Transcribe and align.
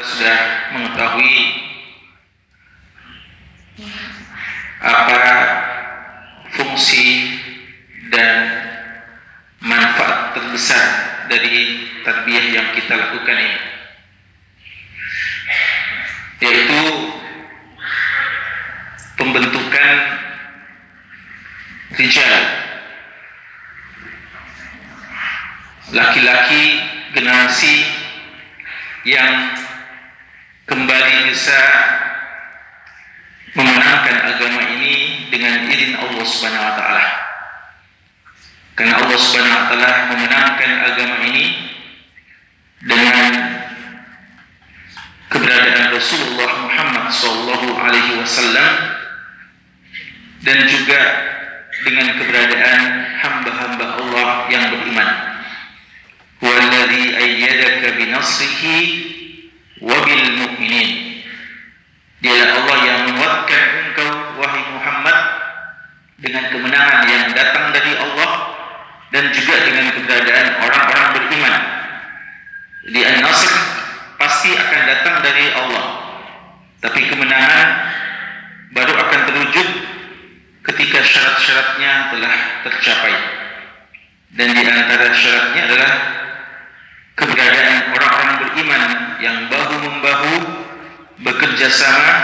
sudah 0.00 0.38
mengetahui 0.72 1.36
apa 4.80 5.20
fungsi 6.56 7.36
dan 8.08 8.36
manfaat 9.60 10.32
terbesar 10.32 10.84
dari 11.28 11.84
tarbiyah 12.00 12.46
yang 12.48 12.68
kita 12.72 12.96
lakukan 12.96 13.36
ini 13.36 13.60
yaitu 16.40 16.82
pembentukan 19.20 19.96
rijal 22.00 22.34
laki-laki 25.92 26.80
generasi 27.12 27.84
yang 29.04 29.52
kembali 30.64 31.14
bisa 31.28 31.60
memenangkan 33.58 34.16
agama 34.22 34.62
ini 34.78 35.26
dengan 35.28 35.66
izin 35.66 35.98
Allah 35.98 36.22
Subhanahu 36.22 36.62
wa 36.62 36.74
taala. 36.78 37.06
Karena 38.78 38.94
Allah 39.02 39.18
Subhanahu 39.18 39.50
wa 39.58 39.66
taala 39.66 39.90
memenangkan 40.14 40.70
agama 40.86 41.16
ini 41.26 41.46
dengan 42.86 43.32
keberadaan 45.34 45.90
Rasulullah 45.90 46.50
Muhammad 46.70 47.06
sallallahu 47.10 47.68
alaihi 47.74 48.16
wasallam 48.22 48.72
dan 50.46 50.58
juga 50.70 51.00
dengan 51.82 52.14
keberadaan 52.14 52.82
hamba-hamba 53.20 53.86
Allah 53.98 54.28
yang 54.52 54.64
beriman. 54.70 55.10
Huwallazi 56.40 57.04
ayyadaka 57.20 58.00
binasrihi 58.00 58.78
wa 59.84 59.96
bil 60.04 60.24
mu'minin. 60.40 61.20
Dialah 62.20 62.48
Allah 62.64 62.78
yang 62.84 63.00
menguatkan 63.12 63.64
engkau 63.88 64.10
wahai 64.40 64.64
Muhammad 64.72 65.18
dengan 66.20 66.44
kemenangan 66.52 67.00
yang 67.08 67.24
datang 67.32 67.72
dari 67.72 67.92
Allah 67.96 68.30
dan 69.10 69.34
juga 69.34 69.54
dengan 69.66 69.86
keberadaan 69.94 70.48
orang-orang 70.62 71.06
beriman. 71.18 71.54
Di 72.90 73.00
An-Nasr 73.04 73.54
pasti 74.16 74.50
akan 74.54 74.80
datang 74.86 75.16
dari 75.22 75.46
Allah. 75.52 75.86
Tapi 76.80 77.00
kemenangan 77.12 77.68
baru 78.72 78.94
akan 78.96 79.20
terwujud 79.28 79.68
ketika 80.64 80.98
syarat-syaratnya 81.04 81.92
telah 82.14 82.34
tercapai. 82.64 83.14
Dan 84.30 84.54
di 84.54 84.62
antara 84.62 85.10
syaratnya 85.10 85.62
adalah 85.66 85.92
keberadaan 87.18 87.78
orang-orang 87.92 88.32
beriman 88.46 88.82
yang 89.18 89.36
bahu-membahu 89.50 90.34
bekerja 91.20 91.68
sama 91.68 92.14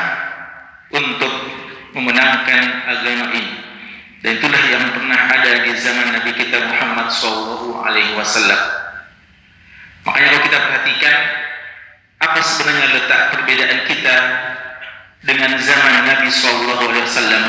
untuk 0.95 1.33
memenangkan 1.93 2.63
agama 2.87 3.35
ini. 3.35 3.66
Dan 4.27 4.43
itulah 4.43 4.59
yang 4.59 4.91
pernah 4.91 5.39
ada 5.39 5.63
di 5.63 5.71
zaman 5.79 6.11
Nabi 6.11 6.35
kita 6.35 6.59
Muhammad 6.67 7.15
SAW. 7.15 7.79
Alaihi 7.87 8.19
Wasallam. 8.19 8.59
Makanya 10.03 10.35
kalau 10.35 10.43
kita 10.51 10.59
perhatikan 10.67 11.17
apa 12.19 12.39
sebenarnya 12.43 12.87
letak 12.91 13.21
perbedaan 13.39 13.79
kita 13.87 14.17
dengan 15.23 15.55
zaman 15.63 16.11
Nabi 16.11 16.27
SAW. 16.27 16.75
Alaihi 16.75 17.07
Wasallam. 17.07 17.45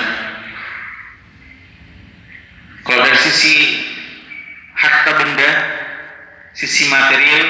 Kalau 2.85 3.01
dari 3.09 3.19
sisi 3.25 3.53
harta 4.77 5.17
benda, 5.17 5.49
sisi 6.53 6.93
material, 6.93 7.45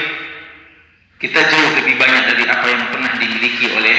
kita 1.20 1.52
jauh 1.52 1.83
lebih 1.83 2.00
banyak 2.00 2.31
dari 2.31 2.48
apa 2.48 2.64
yang 2.64 2.83
pernah 2.95 3.11
dimiliki 3.20 3.75
oleh 3.75 3.98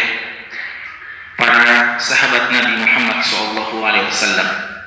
para 1.36 2.00
sahabat 2.00 2.48
Nabi 2.48 2.80
Muhammad 2.80 3.20
SAW. 3.20 4.77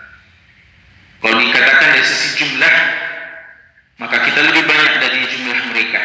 Kalau 1.21 1.37
dikatakan 1.37 1.87
dari 1.93 2.01
sisi 2.01 2.29
jumlah, 2.41 2.75
maka 4.01 4.25
kita 4.25 4.41
lebih 4.41 4.65
banyak 4.65 4.93
dari 4.97 5.21
jumlah 5.29 5.59
mereka. 5.69 6.01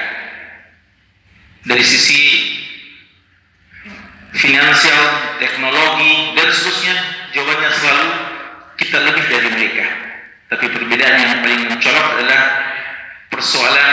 Dari 1.64 1.80
sisi 1.80 2.20
finansial, 4.36 5.02
teknologi, 5.40 6.36
dan 6.36 6.48
seterusnya, 6.52 6.94
jawabannya 7.32 7.70
selalu 7.80 8.08
kita 8.76 8.98
lebih 9.08 9.24
dari 9.24 9.48
mereka. 9.56 9.86
Tapi 10.52 10.64
perbedaan 10.68 11.16
yang 11.16 11.34
paling 11.40 11.62
mencolok 11.64 12.06
adalah 12.20 12.40
persoalan 13.32 13.90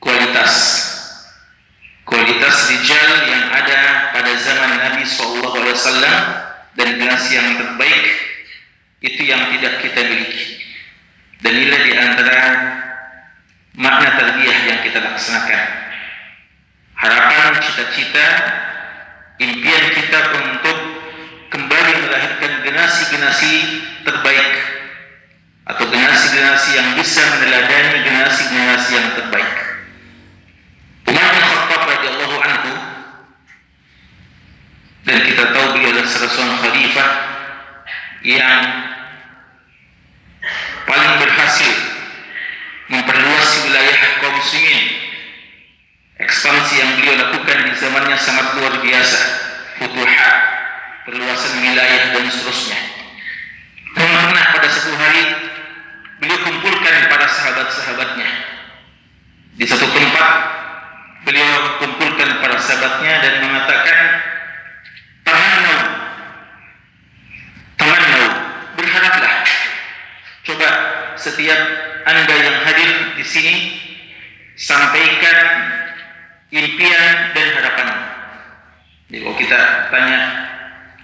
kualitas. 0.00 0.52
Kualitas 2.08 2.56
rijal 2.72 3.10
yang 3.28 3.44
ada 3.52 4.10
pada 4.16 4.32
zaman 4.40 4.70
Nabi 4.80 5.04
SAW 5.06 6.02
dan 6.74 6.86
generasi 6.96 7.38
yang 7.38 7.54
terbaik 7.54 8.29
itu 9.00 9.20
yang 9.24 9.48
tidak 9.56 9.80
kita 9.80 10.00
miliki. 10.04 10.60
Dan 11.40 11.56
inilah 11.56 11.80
di 11.88 11.92
antara 11.96 12.40
makna 13.76 14.08
tarbiyah 14.20 14.58
yang 14.68 14.78
kita 14.84 15.00
laksanakan. 15.00 15.64
Harapan, 17.00 17.64
cita-cita, 17.64 18.28
impian 19.40 19.84
kita 19.96 20.20
untuk 20.36 20.78
kembali 21.48 21.92
melahirkan 22.04 22.60
generasi-generasi 22.60 23.52
terbaik 24.04 24.48
atau 25.64 25.84
generasi-generasi 25.88 26.70
yang 26.76 26.88
bisa 26.92 27.24
meneladani 27.40 28.04
generasi-generasi 28.04 28.90
yang 28.92 29.08
terbaik. 29.16 29.54
Umar 31.08 31.26
bin 31.32 31.44
Khattab 31.48 31.82
radhiyallahu 31.88 32.36
anhu 32.36 32.72
dan 35.08 35.16
kita 35.24 35.44
tahu 35.56 35.66
beliau 35.72 35.90
adalah 35.96 36.10
seorang 36.12 36.58
khalifah 36.60 37.08
yang 38.26 38.62
paling 40.84 41.12
berhasil 41.20 41.74
memperluas 42.90 43.48
wilayah 43.66 43.98
kaum 44.20 44.34
muslimin. 44.36 44.80
Ekspansi 46.20 46.74
yang 46.76 46.90
beliau 47.00 47.16
lakukan 47.16 47.58
di 47.64 47.72
zamannya 47.80 48.16
sangat 48.20 48.60
luar 48.60 48.76
biasa. 48.84 49.20
Futuhat, 49.80 50.36
perluasan 51.08 51.64
wilayah 51.64 52.12
dan 52.12 52.28
seterusnya. 52.28 52.76
Pernah 53.96 54.44
pada 54.52 54.68
satu 54.68 54.92
hari 54.92 55.24
beliau 56.20 56.38
kumpulkan 56.44 57.08
para 57.08 57.24
sahabat-sahabatnya 57.24 58.28
di 59.56 59.64
satu 59.64 59.88
tempat 59.88 60.28
beliau 61.24 61.80
kumpulkan 61.80 62.28
para 62.44 62.56
sahabatnya 62.60 63.12
dan 63.24 63.34
mengatakan 63.44 63.98
tamannau 65.24 65.80
tamannau 67.80 68.24
berharaplah 68.76 69.34
coba 70.44 70.68
setiap 71.16 71.60
anda 72.04 72.34
yang 72.36 72.56
hadir 72.68 72.90
di 73.16 73.24
sini 73.24 73.54
sampaikan 74.56 75.38
impian 76.52 77.36
dan 77.36 77.46
harapan 77.56 77.88
jadi 79.08 79.24
kalau 79.24 79.36
kita 79.40 79.60
tanya 79.88 80.20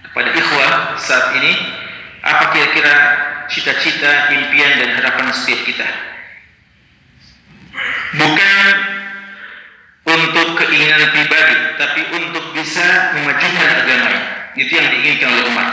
kepada 0.01 0.29
ikhwah 0.33 0.73
saat 1.17 1.33
ini 1.41 1.53
apa 2.21 2.53
kira-kira 2.53 2.93
cita-cita, 3.49 4.29
impian 4.37 4.71
dan 4.77 4.89
harapan 5.01 5.33
setiap 5.33 5.65
kita. 5.65 5.87
Bukan 8.21 8.65
untuk 10.13 10.47
keinginan 10.61 11.09
pribadi, 11.09 11.57
tapi 11.81 12.01
untuk 12.21 12.53
bisa 12.53 13.17
memajukan 13.17 13.69
agama. 13.81 14.13
Itu 14.53 14.71
yang 14.77 14.93
diinginkan 14.93 15.29
oleh 15.33 15.45
Umar. 15.49 15.69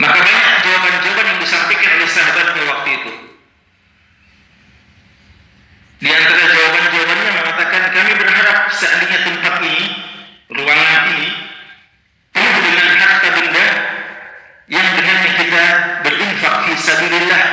Maka 0.00 0.18
banyak 0.24 0.56
jawaban-jawaban 0.64 1.26
yang 1.28 1.40
disampaikan 1.44 1.90
oleh 2.00 2.08
sahabatnya 2.08 2.62
waktu 2.64 2.88
itu. 2.96 3.12
Di 6.00 6.08
antara 6.08 6.44
jawaban-jawabannya 6.48 7.32
mengatakan 7.36 7.82
kami 7.92 8.12
berharap 8.16 8.58
seandainya 8.72 9.18
tempat 9.20 9.54
ini, 9.60 9.84
ruangan 10.48 11.02
ini, 11.12 11.28
penuh 12.32 12.60
dengan 12.64 12.88
harta 12.96 13.28
benda 13.36 13.66
yang 14.70 14.86
dengannya 14.94 15.30
kita 15.34 15.64
berinfak 16.06 16.54
fi 16.64 16.72
sabilillah 16.78 17.44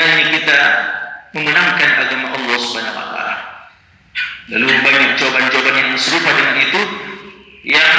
dengannya 0.00 0.26
kita 0.40 0.58
memenangkan 1.36 1.90
agama 2.00 2.26
Allah 2.32 2.56
Subhanahu 2.56 2.96
wa 2.96 3.06
taala. 3.12 3.36
Lalu 4.50 4.66
banyak 4.80 5.10
jawaban-jawaban 5.20 5.74
yang 5.76 6.00
serupa 6.00 6.30
dengan 6.32 6.56
itu 6.58 6.82
yang 7.68 7.96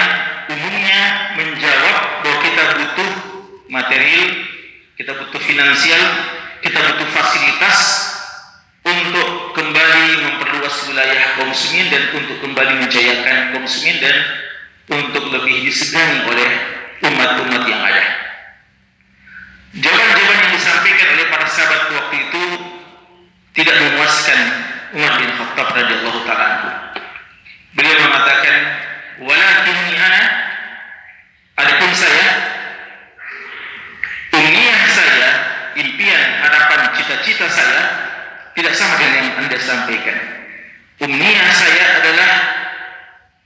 umumnya 0.49 1.01
menjawab 1.37 1.97
bahwa 2.25 2.37
kita 2.41 2.63
butuh 2.75 3.11
material, 3.69 4.27
kita 4.97 5.11
butuh 5.15 5.41
finansial, 5.45 6.03
kita 6.65 6.79
butuh 6.81 7.07
fasilitas 7.13 7.77
untuk 8.81 9.53
kembali 9.53 10.25
memperluas 10.25 10.75
wilayah 10.89 11.37
muslimin 11.45 11.87
dan 11.93 12.03
untuk 12.17 12.41
kembali 12.41 12.81
menjayakan 12.81 13.61
muslimin 13.61 14.01
dan 14.01 14.15
untuk 14.91 15.29
lebih 15.29 15.69
disegani 15.69 16.25
oleh 16.25 16.49
umat-umat 17.05 17.63
yang 17.69 17.81
ada. 17.85 18.05
Jawaban-jawaban 19.71 20.30
yang 20.41 20.51
disampaikan 20.57 21.07
oleh 21.13 21.25
para 21.29 21.45
sahabat 21.45 21.81
waktu 21.93 22.15
itu 22.17 22.43
tidak 23.53 23.75
memuaskan 23.77 24.39
Umar 24.97 25.13
bin 25.21 25.29
Khattab 25.37 25.67
radhiyallahu 25.77 26.19
taala 26.25 26.49
Beliau 27.71 27.97
mengatakan, 28.03 28.55
"Walakin 29.23 29.79
ana" 29.95 30.23
Adapun 31.61 31.91
saya, 31.93 32.27
umniah 34.33 34.81
saya, 34.89 35.29
impian, 35.77 36.23
harapan, 36.41 36.89
cita-cita 36.97 37.45
saya 37.47 37.81
tidak 38.57 38.73
sama 38.73 38.97
dengan 38.97 39.29
yang 39.29 39.35
Anda 39.45 39.57
sampaikan. 39.61 40.17
Umniah 41.05 41.49
saya 41.53 41.85
adalah 42.01 42.31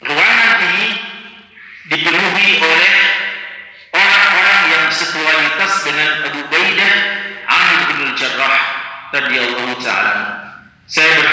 ruangan 0.05 0.51
ini 0.63 0.87
dipenuhi 1.91 2.47
oleh 2.61 2.93
Say 10.87 11.24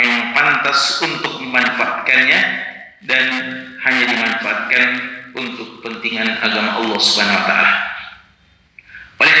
yang 0.00 0.32
pantas 0.34 1.02
untuk 1.02 1.42
memanfaatkannya 1.42 2.40
dan 3.06 3.26
hanya 3.84 4.04
dimanfaatkan 4.10 4.88
untuk 5.34 5.78
kepentingan 5.78 6.38
agama 6.42 6.82
Allah 6.82 6.98
Subhanahu 6.98 7.38
wa 7.38 7.46
taala. 7.46 7.72
Oleh 9.18 9.34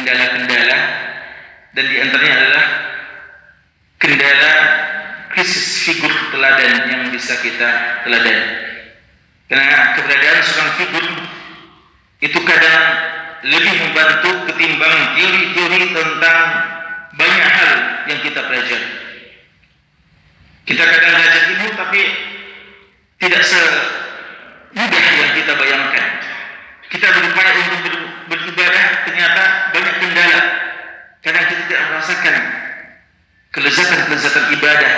kendala-kendala 0.00 0.78
dan 1.76 1.84
di 1.84 1.96
antaranya 2.00 2.34
adalah 2.40 2.66
kendala 4.00 4.52
krisis 5.36 5.84
figur 5.84 6.08
teladan 6.32 6.72
yang 6.88 7.02
bisa 7.12 7.36
kita 7.44 8.00
teladani. 8.08 8.48
Karena 9.44 9.92
keberadaan 9.98 10.40
seorang 10.40 10.72
figur 10.80 11.04
itu 12.24 12.38
kadang 12.48 12.80
lebih 13.44 13.74
membantu 13.84 14.30
ketimbang 14.48 14.96
teori-teori 15.20 15.80
tentang 15.92 16.40
banyak 17.16 17.48
hal 17.52 17.72
yang 18.08 18.20
kita 18.24 18.40
pelajari. 18.40 18.90
Kita 20.64 20.84
kadang 20.86 21.12
belajar 21.12 21.42
ilmu 21.50 21.68
tapi 21.76 22.00
tidak 23.20 23.42
semudah 23.44 25.04
yang 25.20 25.30
kita 25.36 25.52
bayangkan. 25.60 26.08
Kita 26.88 27.06
berupaya 27.10 27.50
untuk 27.68 28.09
adalah 28.64 28.88
ternyata 29.06 29.42
banyak 29.72 29.94
kendala. 30.02 30.42
karena 31.20 31.44
kita 31.52 31.62
tidak 31.68 31.82
merasakan 31.92 32.36
kelezatan-kelezatan 33.52 34.44
ibadah 34.56 34.94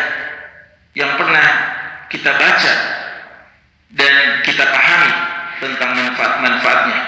yang 0.95 1.19
pernah 1.19 1.47
kita 2.07 2.31
baca 2.31 2.73
dan 3.91 4.15
kita 4.47 4.65
pahami 4.71 5.13
tentang 5.59 5.91
manfaat-manfaatnya. 5.99 7.01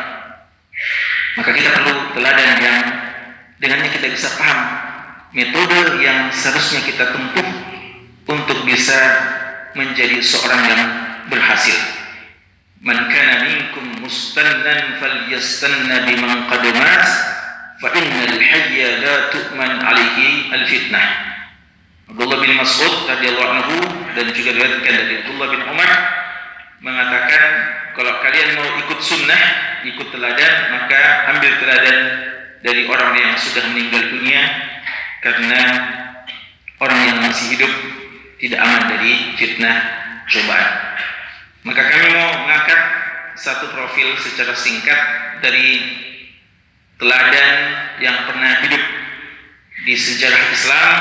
Maka 1.39 1.51
kita 1.55 1.71
perlu 1.79 1.95
teladan 2.19 2.51
yang 2.59 2.79
dengannya 3.63 3.91
kita 3.95 4.07
bisa 4.11 4.35
paham 4.35 4.59
metode 5.35 6.03
yang 6.03 6.31
seharusnya 6.35 6.83
kita 6.87 7.11
tempuh 7.11 7.49
untuk 8.31 8.59
bisa 8.65 8.99
menjadi 9.75 10.23
seorang 10.23 10.63
yang 10.65 10.83
berhasil 11.29 11.77
man 12.85 13.09
kana 13.09 13.35
minkum 13.49 13.85
mustannan 14.05 15.01
falyastanna 15.01 16.05
biman 16.05 16.45
qad 16.53 16.65
mas 16.77 17.11
fa 17.81 17.89
innal 17.97 18.37
hayya 18.37 19.01
la 19.01 19.17
tu'man 19.33 19.73
alaihi 19.81 20.53
alfitnah 20.53 21.07
Abdullah 22.13 22.39
bin 22.45 22.53
Mas'ud 22.61 23.09
radhiyallahu 23.09 23.51
anhu 23.57 23.77
dan 24.13 24.29
juga 24.37 24.53
diriwayatkan 24.53 24.93
dari 24.93 25.15
Abdullah 25.25 25.49
bin 25.49 25.63
Umar 25.65 25.91
mengatakan 26.85 27.43
kalau 27.97 28.13
kalian 28.21 28.59
mau 28.59 28.69
ikut 28.85 29.01
sunnah, 29.01 29.43
ikut 29.87 30.11
teladan, 30.13 30.55
maka 30.75 31.01
ambil 31.33 31.53
teladan 31.63 31.99
dari 32.61 32.85
orang 32.91 33.17
yang 33.17 33.33
sudah 33.41 33.65
meninggal 33.73 34.03
dunia 34.13 34.43
karena 35.25 35.61
orang 36.83 37.01
yang 37.09 37.19
masih 37.25 37.57
hidup 37.57 37.73
tidak 38.43 38.61
aman 38.61 38.83
dari 38.93 39.33
fitnah 39.41 39.77
cobaan. 40.29 40.73
Maka 41.65 41.81
kami 41.81 42.09
mau 42.13 42.45
mengangkat 42.45 42.81
satu 43.41 43.73
profil 43.73 44.15
secara 44.21 44.53
singkat 44.53 45.01
dari 45.41 45.81
teladan 47.01 47.51
yang 48.05 48.29
pernah 48.29 48.53
hidup 48.63 48.85
di 49.89 49.95
sejarah 49.97 50.43
Islam. 50.53 50.93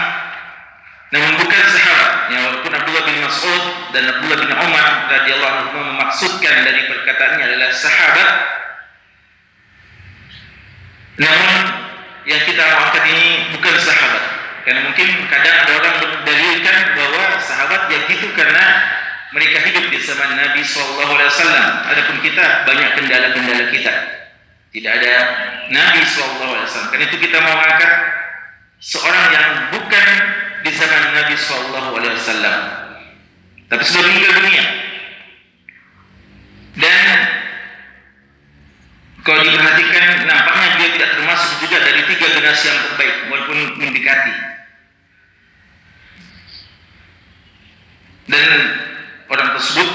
Namun 1.13 1.31
bukan 1.37 1.63
sahabat 1.69 2.11
ya 2.33 2.39
walaupun 2.49 2.73
Abdullah 2.73 3.05
bin 3.05 3.21
Mas'ud 3.21 3.63
dan 3.93 4.03
Abdullah 4.17 4.39
bin 4.39 4.49
Umar 4.49 4.87
radhiyallahu 5.13 5.55
anhu 5.61 5.79
memaksudkan 5.93 6.65
dari 6.65 6.89
perkataannya 6.89 7.43
adalah 7.53 7.69
sahabat. 7.69 8.29
Namun 11.21 11.53
yang 12.25 12.41
kita 12.49 12.63
angkat 12.65 13.03
ini 13.13 13.53
bukan 13.53 13.75
sahabat. 13.77 14.23
Karena 14.63 14.79
mungkin 14.89 15.07
kadang 15.27 15.55
ada 15.67 15.71
orang 15.75 15.95
berdalilkan 16.01 16.77
bahwa 16.95 17.23
sahabat 17.43 17.81
yang 17.91 18.03
itu 18.09 18.27
karena 18.31 18.65
mereka 19.33 19.57
hidup 19.65 19.85
di 19.89 19.99
zaman 19.99 20.37
Nabi 20.37 20.61
Wasallam. 20.61 21.69
Adapun 21.89 22.17
kita 22.21 22.69
banyak 22.69 22.89
kendala-kendala 23.01 23.65
kita. 23.73 23.93
Tidak 24.73 24.91
ada 24.93 25.13
Nabi 25.73 26.01
Wasallam. 26.05 26.87
Karena 26.93 27.05
itu 27.09 27.17
kita 27.17 27.37
mau 27.41 27.57
angkat 27.57 27.91
seorang 28.77 29.25
yang 29.33 29.47
bukan 29.73 30.07
di 30.63 30.71
zaman 30.71 31.01
Nabi 31.17 31.35
Wasallam, 31.35 32.59
tapi 33.67 33.83
sudah 33.83 34.01
meninggal 34.05 34.33
dunia. 34.37 34.65
Dan 36.73 37.05
kalau 39.23 39.39
diperhatikan 39.45 40.25
nampaknya 40.25 40.67
dia 40.77 40.89
tidak 40.99 41.09
termasuk 41.15 41.51
juga 41.63 41.77
dari 41.79 42.01
tiga 42.11 42.27
generasi 42.33 42.65
yang 42.69 42.79
terbaik 42.91 43.15
walaupun 43.29 43.57
mendekati. 43.81 44.35
Dan 48.23 48.49
tersebut 49.57 49.89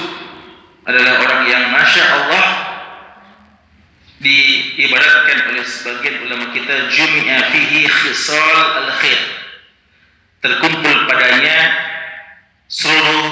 adalah 0.87 1.13
orang 1.21 1.41
yang 1.47 1.63
masya 1.69 2.03
Allah 2.03 2.45
diibaratkan 4.19 5.47
oleh 5.53 5.63
sebagian 5.63 6.27
ulama 6.27 6.51
kita 6.51 6.91
jumia 6.91 7.39
fihi 7.55 7.87
khisal 7.87 8.57
al 8.83 8.91
khair 8.99 9.21
terkumpul 10.43 10.95
padanya 11.07 11.57
seluruh 12.67 13.27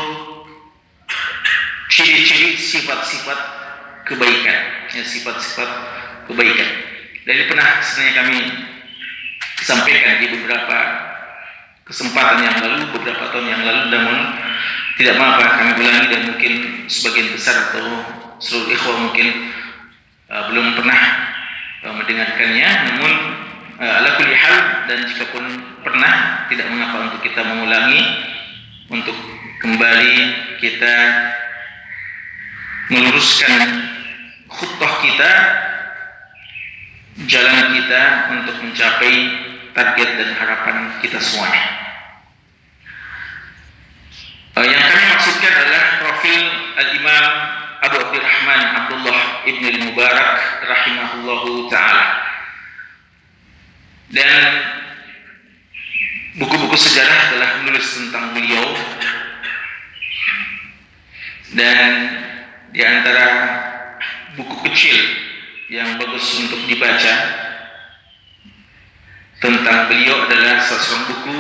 ciri-ciri 1.92 2.56
sifat-sifat 2.56 3.40
kebaikan. 4.06 4.60
Ya 4.96 5.04
sifat-sifat 5.04 5.70
kebaikan. 6.32 6.70
Dan 7.28 7.32
ini 7.36 7.46
pernah 7.52 7.84
sebenarnya 7.84 8.14
kami 8.24 8.38
sampaikan 9.64 10.14
di 10.24 10.28
beberapa 10.32 10.80
kesempatan 11.84 12.44
yang 12.44 12.56
lalu 12.64 12.78
beberapa 12.96 13.24
tahun 13.32 13.48
yang 13.48 13.64
lalu 13.64 13.82
namun 13.92 14.18
tidak 14.98 15.13
mengapa 15.22 15.62
kami 15.62 15.72
ulangi 15.77 16.08
dan 16.10 16.22
mungkin 16.34 16.54
sebagian 16.89 17.30
besar 17.38 17.70
atau 17.70 17.86
seluruh 18.42 18.74
ikhwah 18.74 18.98
mungkin 18.98 19.27
uh, 20.30 20.44
belum 20.50 20.74
pernah 20.74 21.01
uh, 21.86 21.94
mendengarkannya 21.94 22.70
namun 22.92 23.12
uh, 23.77 23.98
ala 24.01 24.10
kulli 24.18 24.34
hal 24.34 24.58
dan 24.89 25.06
jika 25.06 25.30
pun 25.30 25.46
pernah 25.86 26.46
tidak 26.50 26.66
mengapa 26.74 27.13
untuk 27.13 27.22
kita 27.22 27.42
mengulangi 27.46 28.01
untuk 28.89 29.18
kembali 29.62 30.18
kita 30.58 30.96
meluruskan 32.89 33.62
khutbah 34.50 34.94
kita 35.06 35.32
jalan 37.25 37.74
kita 37.74 38.01
untuk 38.34 38.56
mencapai 38.62 39.13
target 39.74 40.10
dan 40.22 40.30
harapan 40.38 40.75
kita 41.01 41.18
semuanya. 41.18 41.87
Uh, 44.58 44.66
yang 44.66 44.90
kami 44.90 45.06
maksudkan 45.14 45.54
adalah 45.54 46.02
profil 46.02 46.42
Al-Imam 46.82 47.26
Abu 47.78 47.96
Abdurrahman 48.10 48.62
Abdullah 48.74 49.46
Ibn 49.46 49.64
Al-Mubarak 49.70 50.32
rahimahullahu 50.66 51.70
ta'ala. 51.70 52.06
Dan 54.10 54.42
buku-buku 56.42 56.74
sejarah 56.74 57.38
telah 57.38 57.50
menulis 57.62 57.86
tentang 57.86 58.34
beliau. 58.34 58.66
Dan 61.54 61.90
di 62.74 62.82
antara 62.82 63.28
buku 64.42 64.58
kecil 64.74 64.98
yang 65.70 66.02
bagus 66.02 66.34
untuk 66.34 66.66
dibaca 66.66 67.14
tentang 69.38 69.86
beliau 69.86 70.26
adalah 70.26 70.58
salah 70.66 70.82
satu 70.82 71.14
buku 71.14 71.38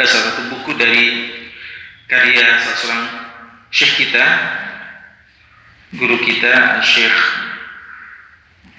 eh, 0.00 0.06
salah 0.08 0.24
satu 0.32 0.42
buku 0.48 0.72
dari 0.80 1.04
karya 2.08 2.56
seorang 2.64 3.04
syekh 3.68 4.08
kita 4.08 4.24
guru 6.00 6.16
kita 6.24 6.80
Syekh 6.80 7.12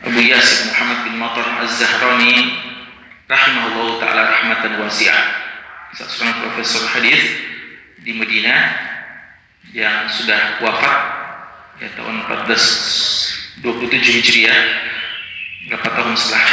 Abu 0.01 0.17
Yasir 0.25 0.74
Muhammad 0.74 1.00
bin 1.05 1.15
Matar 1.21 1.45
Az-Zahrani 1.62 2.57
rahimahullah 3.29 4.01
taala 4.01 4.24
rahmatan 4.33 4.81
wasi'ah. 4.81 5.25
Seorang 5.93 6.41
profesor 6.41 6.89
hadis 6.89 7.21
di 8.01 8.17
Madinah 8.17 8.62
yang 9.77 10.09
sudah 10.09 10.57
wafat 10.65 10.98
ya 11.86 11.89
tahun 11.93 12.25
1427 12.25 13.62
Hijriah 13.93 14.62
berapa 15.69 15.86
tahun 15.86 16.17
setelah 16.17 16.50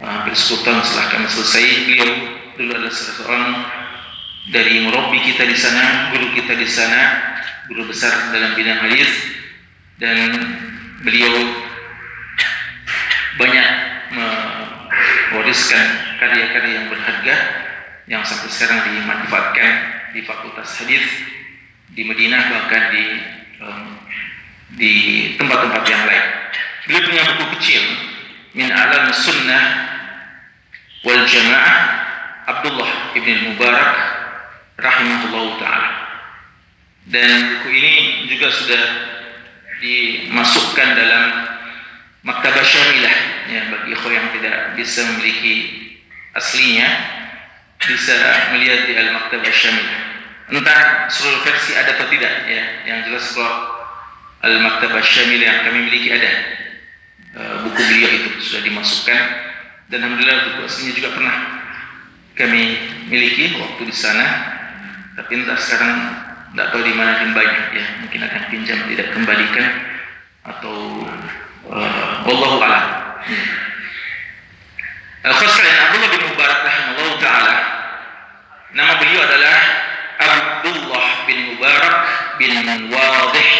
hampir 0.00 0.32
10 0.32 0.64
tahun 0.64 0.80
setelah 0.88 1.06
kami 1.12 1.28
selesai. 1.28 1.64
Beliau 1.84 2.10
dulu 2.56 2.70
adalah 2.72 2.94
seorang 2.96 3.44
dari 4.50 4.86
murabi 4.86 5.18
kita 5.26 5.42
di 5.42 5.56
sana, 5.58 6.14
guru 6.14 6.30
kita 6.34 6.54
di 6.54 6.68
sana, 6.68 7.02
guru 7.66 7.90
besar 7.90 8.30
dalam 8.30 8.54
bidang 8.54 8.78
hadis 8.78 9.10
dan 9.98 10.30
beliau 11.02 11.34
banyak 13.36 13.68
mewariskan 14.16 15.86
karya-karya 16.22 16.72
yang 16.80 16.86
berharga 16.88 17.36
yang 18.06 18.22
sampai 18.22 18.48
sekarang 18.48 18.80
dimanfaatkan 18.86 19.72
di 20.14 20.22
Fakultas 20.22 20.78
Hadis 20.78 21.04
di 21.90 22.06
Madinah 22.06 22.42
bahkan 22.54 22.82
di 22.94 23.04
um, 23.60 23.86
di 24.78 24.94
tempat-tempat 25.38 25.82
yang 25.90 26.02
lain. 26.06 26.26
Beliau 26.86 27.02
punya 27.02 27.22
buku 27.34 27.44
kecil 27.58 27.82
Min 28.54 28.70
Alam 28.70 29.10
Sunnah 29.10 29.64
wal 31.02 31.22
Jamaah 31.26 31.76
Abdullah 32.46 32.90
ibn 33.18 33.52
Mubarak 33.52 34.15
rahimahullah 34.76 35.46
taala. 35.60 35.90
Dan 37.06 37.30
buku 37.60 37.68
ini 37.70 37.94
juga 38.30 38.50
sudah 38.50 38.84
dimasukkan 39.78 40.88
dalam 40.96 41.24
Maktabah 42.26 42.66
Syamilah 42.66 43.16
ya 43.46 43.60
bagi 43.70 43.94
ikhwan 43.94 44.18
yang 44.18 44.28
tidak 44.34 44.74
bisa 44.74 45.06
memiliki 45.14 45.54
aslinya 46.34 46.88
bisa 47.86 48.16
melihat 48.50 48.90
di 48.90 48.92
Al-Maktabah 48.98 49.54
Syamilah. 49.54 50.00
Entah 50.50 51.06
seluruh 51.06 51.42
versi 51.46 51.78
ada 51.78 51.94
atau 51.94 52.10
tidak 52.10 52.50
ya. 52.50 52.62
Yang 52.82 52.98
jelas 53.10 53.24
kalau 53.30 53.54
Al-Maktabah 54.42 55.04
Syamilah 55.06 55.46
yang 55.46 55.60
kami 55.70 55.78
miliki 55.86 56.10
ada 56.10 56.32
e, 57.30 57.42
buku 57.62 57.80
beliau 57.86 58.10
itu 58.10 58.28
sudah 58.42 58.62
dimasukkan 58.66 59.22
dan 59.86 59.98
alhamdulillah 60.02 60.38
buku 60.50 60.60
aslinya 60.66 60.92
juga 60.98 61.10
pernah 61.14 61.36
kami 62.34 62.62
miliki 63.06 63.54
waktu 63.54 63.82
di 63.86 63.94
sana 63.94 64.55
tapi 65.16 65.32
entah 65.40 65.56
sekarang 65.56 65.96
tidak 66.52 66.66
tahu 66.72 66.82
di 66.84 66.92
mana 66.92 67.32
banyak 67.32 67.64
ya 67.72 67.84
mungkin 68.04 68.20
akan 68.20 68.42
pinjam 68.52 68.78
tidak 68.84 69.08
kembalikan. 69.16 69.66
Atau 70.46 71.02
uh, 71.72 72.22
Allah 72.22 72.52
alam. 72.62 72.84
Hmm. 73.26 73.48
Al-Khosrain 75.26 75.74
Abdullah 75.74 76.10
bin 76.14 76.22
Mubarak 76.30 76.60
rahimahullah 76.62 77.16
ta'ala. 77.18 77.56
Nama 78.76 78.92
beliau 79.00 79.20
adalah 79.26 79.56
Abdullah 80.16 81.08
bin 81.26 81.38
Mubarak 81.50 81.96
bin 82.38 82.52
Wadih 82.92 83.50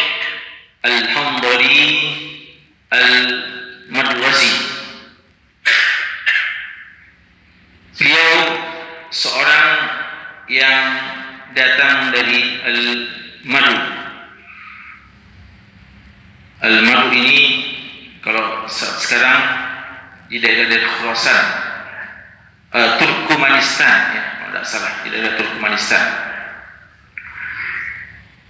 Al-Hamdari 0.86 1.84
Al-Madwazi 2.94 4.55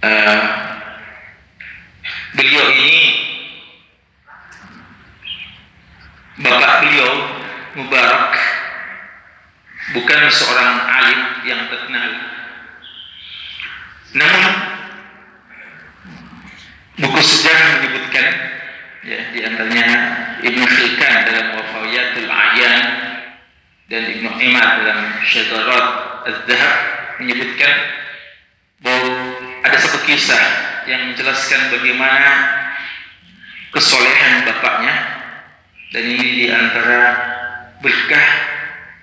uh, 0.03 0.56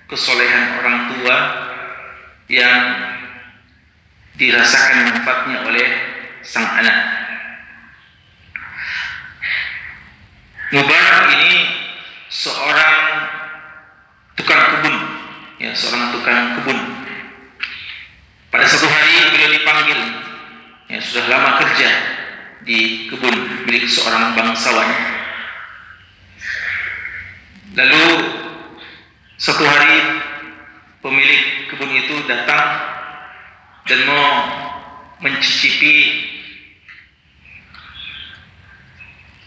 kesolehan 0.05 0.77
orang 0.81 0.97
tua 1.13 1.37
yang 2.51 2.81
dirasakan 4.37 5.09
manfaatnya 5.09 5.57
oleh 5.65 5.87
sang 6.45 6.67
anak. 6.77 6.97
Mubarak 10.75 11.31
ini 11.39 11.53
seorang 12.29 12.95
tukang 14.35 14.61
kebun, 14.75 14.95
ya 15.61 15.71
seorang 15.73 16.11
tukang 16.13 16.59
kebun. 16.59 16.79
Pada 18.51 18.65
satu 18.67 18.87
hari 18.87 19.35
beliau 19.35 19.51
dipanggil, 19.55 19.99
ya 20.91 20.99
sudah 20.99 21.25
lama 21.31 21.51
kerja 21.63 21.89
di 22.65 23.07
kebun 23.07 23.65
milik 23.65 23.87
seorang 23.87 24.35
bangsawan. 24.35 24.89
Lalu 27.75 28.03
satu 29.45 29.61
hari 29.61 30.01
pemilik 31.05 31.69
kebun 31.69 31.93
itu 31.93 32.17
datang 32.25 32.65
dan 33.85 33.99
mau 34.09 34.25
mencicipi 35.21 36.25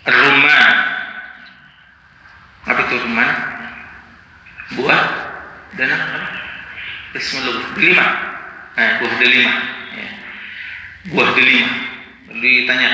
rumah. 0.06 0.66
Apa 2.62 2.80
itu 2.86 2.96
rumah? 3.10 3.30
Buah 4.78 5.04
dan 5.74 5.90
apa? 5.90 6.20
Bismillah 7.18 7.58
delima. 7.74 8.06
Nah, 8.78 9.02
buah 9.02 9.14
delima. 9.18 9.54
Ya. 9.98 10.08
buah 11.10 11.30
delima. 11.34 11.70
Lalu 12.30 12.46
ditanya 12.62 12.90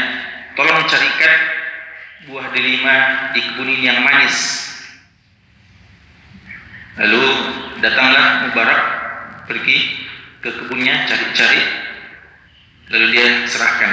tolong 0.57 0.89
carikan 0.89 1.33
buah 2.33 2.49
delima 2.57 2.97
di 3.37 3.45
kebun 3.45 3.69
ini 3.69 3.93
yang 3.93 4.01
manis 4.01 4.64
lalu 7.01 7.25
datanglah 7.83 8.49
Mubarak 8.49 8.83
pergi 9.51 9.79
ke 10.41 10.51
kebunnya 10.51 11.09
cari-cari 11.09 11.63
lalu 12.93 13.07
dia 13.15 13.27
serahkan 13.49 13.93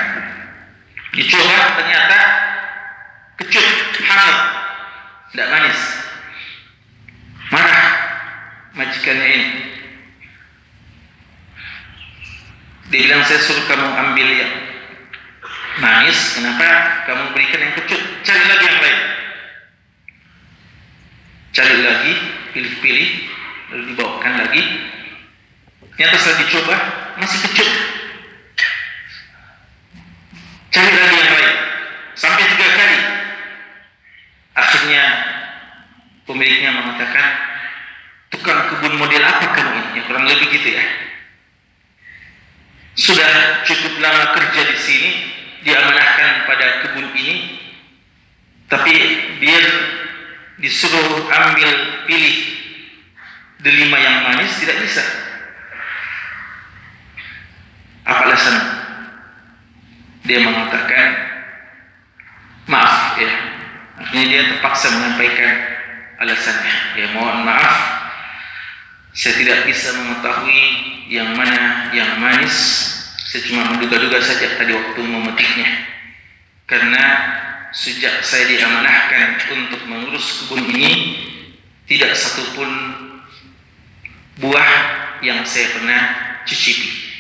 dicoba 1.12 1.58
ternyata 1.82 2.20
kecut 3.42 3.68
hangat 4.06 4.62
tidak 5.32 5.48
manis. 5.48 5.80
Marah 7.56 7.84
majikannya 8.76 9.28
ini. 9.32 9.50
Dia 12.92 13.00
bilang 13.08 13.24
saya 13.24 13.40
suruh 13.40 13.64
kamu 13.72 13.88
ambil 13.88 14.28
yang 14.28 14.54
manis, 15.80 16.36
kenapa 16.36 16.68
kamu 17.08 17.32
berikan 17.32 17.64
yang 17.64 17.74
kecut? 17.80 18.02
Cari 18.28 18.44
lagi 18.44 18.66
yang 18.68 18.80
lain. 18.84 19.00
Cari 21.56 21.76
lagi, 21.80 22.14
pilih-pilih, 22.52 23.10
lalu 23.72 23.84
dibawakan 23.96 24.34
lagi. 24.46 24.64
Ternyata 25.96 26.16
setelah 26.18 26.38
dicoba, 26.44 26.76
masih 27.20 27.40
kecut. 27.46 27.70
Cari 30.72 30.92
lagi 30.96 31.16
yang 31.20 31.32
lain. 31.36 31.56
Sampai 32.16 32.44
tiga 32.48 32.68
kali. 32.76 33.00
Akhirnya 34.52 35.04
pemiliknya 36.28 36.72
mengatakan, 36.76 37.28
tukang 38.32 38.60
kebun 38.72 39.00
model 39.00 39.24
apa 39.24 39.46
kamu 39.56 39.72
ini? 39.72 39.90
Ya, 40.00 40.02
kurang 40.08 40.26
lebih 40.28 40.48
gitu 40.52 40.70
ya. 40.76 40.86
Sudah 43.00 43.64
cukup 43.64 44.04
lama 44.04 44.36
kerja 44.36 44.62
di 44.68 44.78
sini, 44.78 45.12
diamanahkan 45.64 46.30
pada 46.44 46.68
kebun 46.84 47.08
ini, 47.16 47.36
tapi 48.68 48.94
biar 49.40 49.66
disuruh 50.60 51.32
ambil 51.32 51.70
pilih 52.06 52.38
delima 53.64 53.98
yang 54.04 54.28
manis 54.28 54.52
tidak 54.60 54.84
bisa. 54.84 55.04
Apa 58.04 58.28
alasan? 58.28 58.58
Dia 60.28 60.44
mengatakan, 60.44 61.08
maaf 62.70 63.18
ya, 63.18 63.32
Akhirnya 64.02 64.26
dia 64.34 64.42
terpaksa 64.50 64.90
menyampaikan 64.90 65.52
alasannya. 66.26 66.76
Ya 66.98 67.06
mohon 67.14 67.46
maaf, 67.46 67.76
saya 69.12 69.34
tidak 69.40 69.60
bisa 69.68 69.92
mengetahui 69.96 70.64
yang 71.12 71.36
mana 71.36 71.92
yang 71.92 72.20
manis. 72.20 72.56
Saya 73.32 73.48
cuma 73.48 73.64
menduga-duga 73.76 74.20
saja 74.20 74.60
tadi 74.60 74.72
waktu 74.76 75.00
memetiknya. 75.04 75.70
Karena 76.68 77.04
sejak 77.72 78.24
saya 78.24 78.48
diamanahkan 78.48 79.40
untuk 79.52 79.82
mengurus 79.88 80.44
kebun 80.44 80.64
ini, 80.72 80.92
tidak 81.88 82.16
satupun 82.16 82.70
buah 84.40 84.72
yang 85.24 85.44
saya 85.48 85.72
pernah 85.76 86.02
cicipi. 86.48 87.12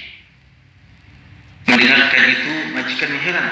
Mendengarkan 1.67 2.23
itu 2.27 2.53
majikan 2.75 3.11
heran. 3.19 3.49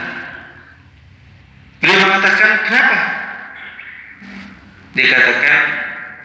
Beliau 1.79 1.99
mengatakan, 2.11 2.51
kenapa? 2.67 3.19
dikatakan 4.99 5.61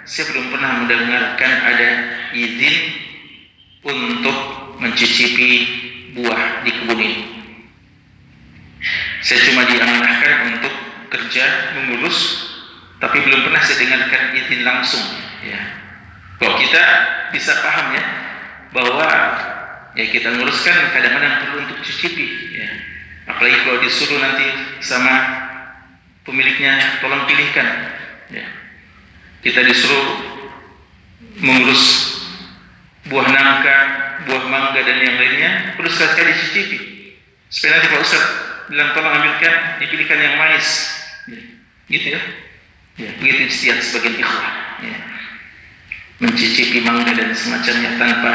saya 0.04 0.24
belum 0.32 0.52
pernah 0.52 0.84
mendengarkan 0.84 1.52
ada 1.64 1.88
izin 2.36 2.76
untuk 3.84 4.38
mencicipi 4.80 5.50
buah 6.16 6.64
di 6.64 6.70
kebun 6.72 7.00
ini. 7.00 7.22
Saya 9.24 9.40
cuma 9.48 9.64
diamanahkan 9.64 10.32
untuk 10.52 10.74
kerja 11.08 11.44
mengurus, 11.80 12.52
tapi 13.00 13.24
belum 13.24 13.48
pernah 13.48 13.60
saya 13.64 13.80
dengarkan 13.80 14.22
izin 14.36 14.60
langsung. 14.60 15.04
Ya, 15.44 15.60
kalau 16.36 16.60
kita 16.60 16.82
bisa 17.32 17.52
paham 17.64 17.96
ya 17.96 18.04
bahwa 18.74 19.10
ya 19.96 20.04
kita 20.10 20.34
nguruskan 20.34 20.92
kadang-kadang 20.92 21.34
perlu 21.46 21.56
untuk 21.64 21.78
cicipi. 21.80 22.60
Ya. 22.60 22.70
Apalagi 23.30 23.56
kalau 23.64 23.80
disuruh 23.80 24.20
nanti 24.20 24.46
sama 24.84 25.14
pemiliknya 26.28 27.00
tolong 27.00 27.24
pilihkan 27.24 27.66
ya. 28.28 28.46
Kita 29.44 29.60
disuruh 29.60 30.06
mengurus 31.36 31.84
buah 33.12 33.28
nangka, 33.28 33.76
buah 34.24 34.44
mangga 34.48 34.80
dan 34.80 34.98
yang 35.04 35.16
lainnya. 35.20 35.50
Perlu 35.76 35.90
sekali 35.92 36.32
dicicipi. 36.32 36.78
Supaya 37.52 37.78
nanti 37.78 37.88
Pak 37.92 38.00
Ustaz 38.00 38.24
bilang 38.72 38.90
tolong 38.96 39.12
ambilkan 39.20 39.54
dipilihkan 39.84 40.18
yang 40.18 40.34
manis. 40.40 40.68
Ya. 41.28 41.40
gitu 41.92 42.06
ya. 42.16 42.20
Ya. 42.96 43.10
Begitu 43.20 43.52
setiap 43.52 43.78
sebagian 43.84 44.24
ikhwah. 44.24 44.52
Ya. 44.80 44.98
mencicipi 46.24 46.78
mangga 46.80 47.10
dan 47.12 47.34
semacamnya 47.36 48.00
tanpa 48.00 48.32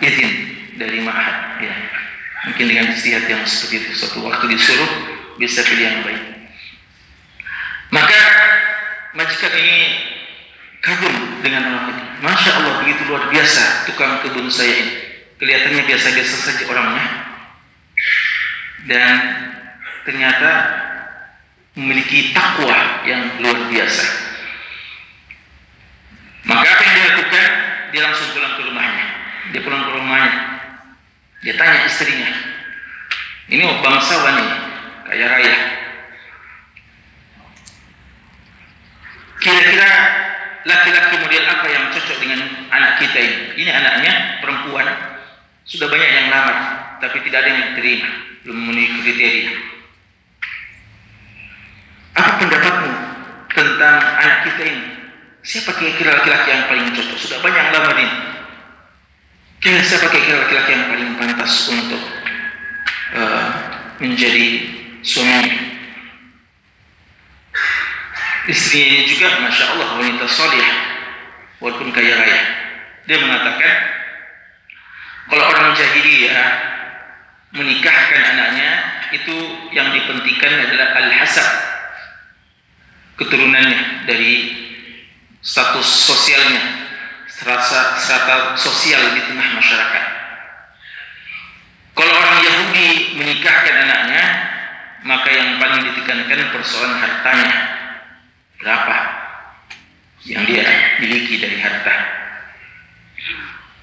izin 0.00 0.32
dari 0.80 1.04
ma'had. 1.04 1.60
Ya. 1.60 1.74
mungkin 2.46 2.64
dengan 2.70 2.94
istihad 2.94 3.26
yang 3.26 3.42
seperti 3.42 3.82
itu 3.82 3.90
suatu 3.98 4.22
waktu 4.22 4.46
disuruh 4.54 4.90
bisa 5.36 5.60
pilih 5.66 5.84
yang 5.84 6.00
baik. 6.06 6.24
Maka 7.90 8.20
majikan 9.18 9.52
ini 9.58 9.78
kagum 10.86 11.42
dengan 11.42 11.66
anak 11.66 11.84
ini. 11.90 12.02
Masya 12.22 12.50
Allah 12.62 12.74
begitu 12.86 13.02
luar 13.10 13.26
biasa 13.26 13.90
tukang 13.90 14.22
kebun 14.22 14.46
saya 14.46 14.70
ini. 14.70 14.94
Kelihatannya 15.36 15.82
biasa-biasa 15.84 16.34
saja 16.38 16.64
orangnya. 16.70 17.06
Dan 18.86 19.14
ternyata 20.06 20.50
memiliki 21.74 22.30
takwa 22.30 23.02
yang 23.04 23.42
luar 23.42 23.66
biasa. 23.68 24.06
Maka 26.46 26.62
apa 26.62 26.82
yang 26.86 26.94
dia 26.94 27.06
lakukan? 27.10 27.50
Dia 27.90 28.00
langsung 28.06 28.28
pulang 28.32 28.54
ke 28.54 28.62
rumahnya. 28.70 29.06
Dia 29.50 29.60
pulang 29.66 29.82
ke 29.82 29.90
rumahnya. 29.90 30.34
Dia 31.42 31.54
tanya 31.58 31.84
istrinya. 31.84 32.30
Ini 33.46 33.62
bangsawan 33.82 34.42
ini, 34.42 34.58
kaya 35.06 35.26
raya 35.30 35.54
anak 42.76 42.92
kita 43.00 43.18
ini. 43.20 43.38
Ini 43.64 43.70
anaknya 43.72 44.12
perempuan, 44.42 44.86
sudah 45.68 45.86
banyak 45.88 46.10
yang 46.10 46.28
lamar, 46.32 46.56
tapi 47.00 47.20
tidak 47.28 47.44
ada 47.44 47.48
yang 47.48 47.62
diterima, 47.72 48.10
belum 48.44 48.56
memenuhi 48.56 48.88
kriteria. 49.04 49.52
Apa 52.16 52.30
pendapatmu 52.40 52.92
tentang 53.52 53.96
anak 54.00 54.38
kita 54.48 54.62
ini? 54.64 54.84
Siapa 55.46 55.70
kira-kira 55.78 56.10
laki-laki 56.18 56.48
yang 56.50 56.64
paling 56.66 56.86
cocok? 56.90 57.18
Sudah 57.20 57.38
banyak 57.44 57.60
yang 57.60 57.72
lamar 57.76 57.94
ini. 58.00 58.16
Kira 59.62 59.80
siapa 59.84 60.06
kira-kira 60.10 60.36
laki-laki 60.42 60.70
yang 60.74 60.86
paling 60.90 61.10
pantas 61.20 61.52
untuk 61.70 62.02
uh, 63.14 63.48
menjadi 64.02 64.46
suami 65.04 65.75
Istri 68.46 68.78
ini 68.78 69.00
juga 69.10 69.42
Masya 69.42 69.74
Allah 69.74 69.88
wanita 69.98 70.26
soleh. 70.30 70.68
Walaupun 71.58 71.90
kaya 71.90 72.14
raya. 72.14 72.40
Dia 73.06 73.22
mengatakan 73.22 73.74
Kalau 75.30 75.44
orang 75.46 75.78
jahiliyah 75.78 76.48
Menikahkan 77.54 78.20
anaknya 78.34 78.70
Itu 79.14 79.34
yang 79.70 79.94
dipentingkan 79.94 80.52
adalah 80.66 80.98
Al-Hasab 81.00 81.48
Keturunannya 83.16 84.10
Dari 84.10 84.34
status 85.40 85.86
sosialnya. 85.86 86.84
Serasa, 87.30 88.00
serata 88.00 88.56
sosial 88.56 89.12
di 89.12 89.20
tengah 89.28 89.60
masyarakat. 89.60 90.04
Kalau 91.92 92.12
orang 92.16 92.38
Yahudi 92.42 92.88
menikahkan 93.22 93.76
anaknya 93.86 94.24
Maka 95.06 95.28
yang 95.30 95.62
paling 95.62 95.86
ditekankan 95.86 96.50
persoalan 96.50 96.98
hartanya 96.98 97.75
berapa 98.60 98.96
yang 100.26 100.42
dia 100.48 100.66
miliki 100.98 101.38
dari 101.38 101.58
harta. 101.62 101.94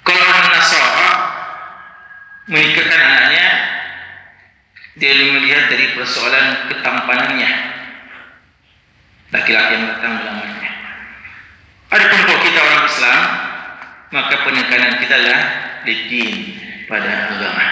Kalau 0.04 0.20
orang 0.20 0.48
Nasara 0.52 1.10
menikahkan 2.52 3.00
anaknya, 3.00 3.48
dia 5.00 5.12
melihat 5.16 5.72
dari 5.72 5.96
persoalan 5.96 6.68
ketampanannya, 6.70 7.52
laki-laki 9.32 9.72
yang 9.80 9.86
datang 9.96 10.14
melamarnya. 10.20 10.72
Ada 11.94 12.06
kalau 12.10 12.38
kita 12.44 12.60
orang 12.60 12.84
Islam, 12.90 13.22
maka 14.12 14.36
penekanan 14.44 14.94
kita 15.00 15.14
adalah 15.16 15.42
din 15.88 16.32
pada 16.86 17.32
agama. 17.32 17.66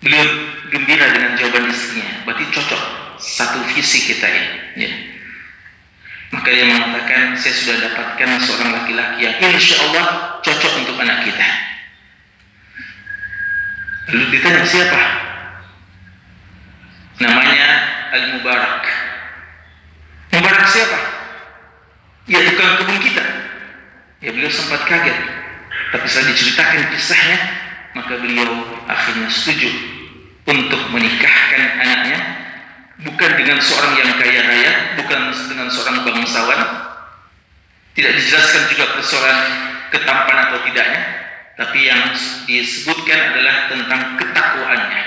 Beliau 0.00 0.24
gembira 0.72 1.12
dengan 1.12 1.36
jawaban 1.36 1.68
istrinya, 1.68 2.24
berarti 2.24 2.44
cocok 2.54 2.82
satu 3.20 3.58
visi 3.74 4.14
kita 4.14 4.26
ini. 4.30 4.48
Ya. 4.80 4.90
Maka 6.30 6.46
dia 6.46 6.62
mengatakan, 6.62 7.34
saya 7.34 7.54
sudah 7.58 7.76
dapatkan 7.90 8.28
seorang 8.46 8.70
laki-laki 8.70 9.26
yang 9.26 9.34
insya 9.50 9.82
Allah 9.82 10.38
cocok 10.46 10.72
untuk 10.86 10.96
anak 11.02 11.26
kita. 11.26 11.46
Lalu 14.10 14.24
ditanya 14.38 14.62
siapa? 14.66 15.00
Namanya 17.18 17.68
Al-Mubarak. 18.14 18.82
Mubarak 20.34 20.66
siapa? 20.70 20.98
Ya 22.30 22.46
tukang 22.46 22.78
kebun 22.78 22.98
kita. 23.02 23.24
Ya 24.22 24.30
beliau 24.30 24.50
sempat 24.50 24.86
kaget. 24.86 25.18
Tapi 25.90 26.06
setelah 26.06 26.30
diceritakan 26.30 26.80
kisahnya, 26.94 27.38
maka 27.98 28.14
beliau 28.22 28.50
akhirnya 28.86 29.26
setuju 29.26 29.70
untuk 30.46 30.82
menikahkan 30.94 31.62
anaknya 31.82 32.09
bukan 33.04 33.30
dengan 33.36 33.58
seorang 33.60 33.92
yang 33.96 34.10
kaya 34.20 34.40
raya, 34.44 34.72
bukan 35.00 35.20
dengan 35.48 35.68
seorang 35.72 36.04
bangsawan. 36.04 36.60
Tidak 37.96 38.12
dijelaskan 38.16 38.62
juga 38.70 38.84
persoalan 38.96 39.40
ketampan 39.90 40.36
atau 40.48 40.58
tidaknya, 40.62 41.02
tapi 41.58 41.78
yang 41.90 42.00
disebutkan 42.46 43.34
adalah 43.34 43.56
tentang 43.68 44.02
ketakwaannya. 44.16 45.04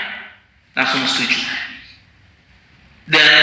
Langsung 0.74 1.06
setuju. 1.06 1.38
Dan 3.08 3.42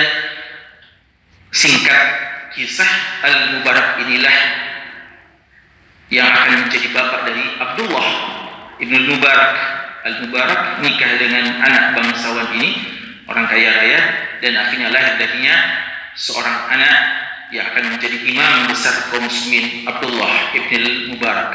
singkat 1.54 2.04
kisah 2.54 2.90
Al-Mubarak 3.22 4.02
inilah 4.06 4.36
yang 6.10 6.26
akan 6.26 6.66
menjadi 6.66 6.90
bapak 6.90 7.20
dari 7.30 7.44
Abdullah 7.60 8.08
Ibn 8.82 8.94
Mubarak 9.14 9.52
Al-Mubarak 10.02 10.82
nikah 10.82 11.12
dengan 11.22 11.60
anak 11.62 11.84
bangsawan 11.94 12.50
ini 12.58 12.70
orang 13.30 13.46
kaya 13.46 13.70
raya 13.78 14.00
dan 14.40 14.52
akhirnya 14.56 14.88
lahir 14.88 15.20
darinya 15.20 15.56
seorang 16.16 16.72
anak 16.72 16.98
yang 17.50 17.66
akan 17.70 17.96
menjadi 17.96 18.18
imam 18.30 18.70
besar 18.70 19.10
kaum 19.10 19.26
muslimin 19.26 19.84
Abdullah 19.86 20.54
ibn 20.54 21.14
Mubarak 21.14 21.52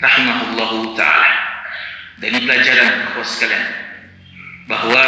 rahimahullahu 0.00 0.98
taala. 0.98 1.30
Dan 2.16 2.32
ini 2.32 2.48
pelajaran 2.48 3.12
kepada 3.12 3.28
sekalian 3.28 3.64
bahwa 4.66 5.04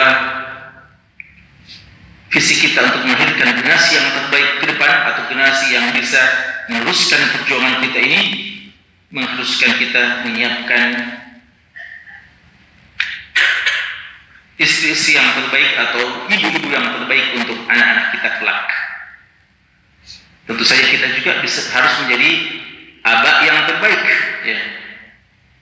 visi 2.28 2.54
kita 2.60 2.84
untuk 2.84 3.08
melahirkan 3.08 3.56
generasi 3.58 3.96
yang 3.96 4.06
terbaik 4.12 4.48
ke 4.60 4.64
depan 4.68 4.92
atau 5.12 5.22
generasi 5.32 5.66
yang 5.72 5.88
bisa 5.96 6.20
meneruskan 6.68 7.20
perjuangan 7.32 7.80
kita 7.88 7.98
ini 8.04 8.20
mengharuskan 9.08 9.72
kita 9.80 10.28
menyiapkan 10.28 11.17
istri-istri 14.58 15.14
yang 15.14 15.26
terbaik 15.38 15.70
atau 15.78 16.02
ibu-ibu 16.26 16.68
yang 16.68 16.86
terbaik 16.98 17.26
untuk 17.38 17.58
anak-anak 17.70 18.06
kita 18.18 18.28
kelak. 18.42 18.66
Tentu 20.50 20.64
saja 20.66 20.84
kita 20.90 21.06
juga 21.14 21.38
bisa 21.38 21.60
harus 21.70 21.94
menjadi 22.04 22.30
abah 23.06 23.36
yang 23.46 23.58
terbaik. 23.70 24.02
Ya. 24.42 24.60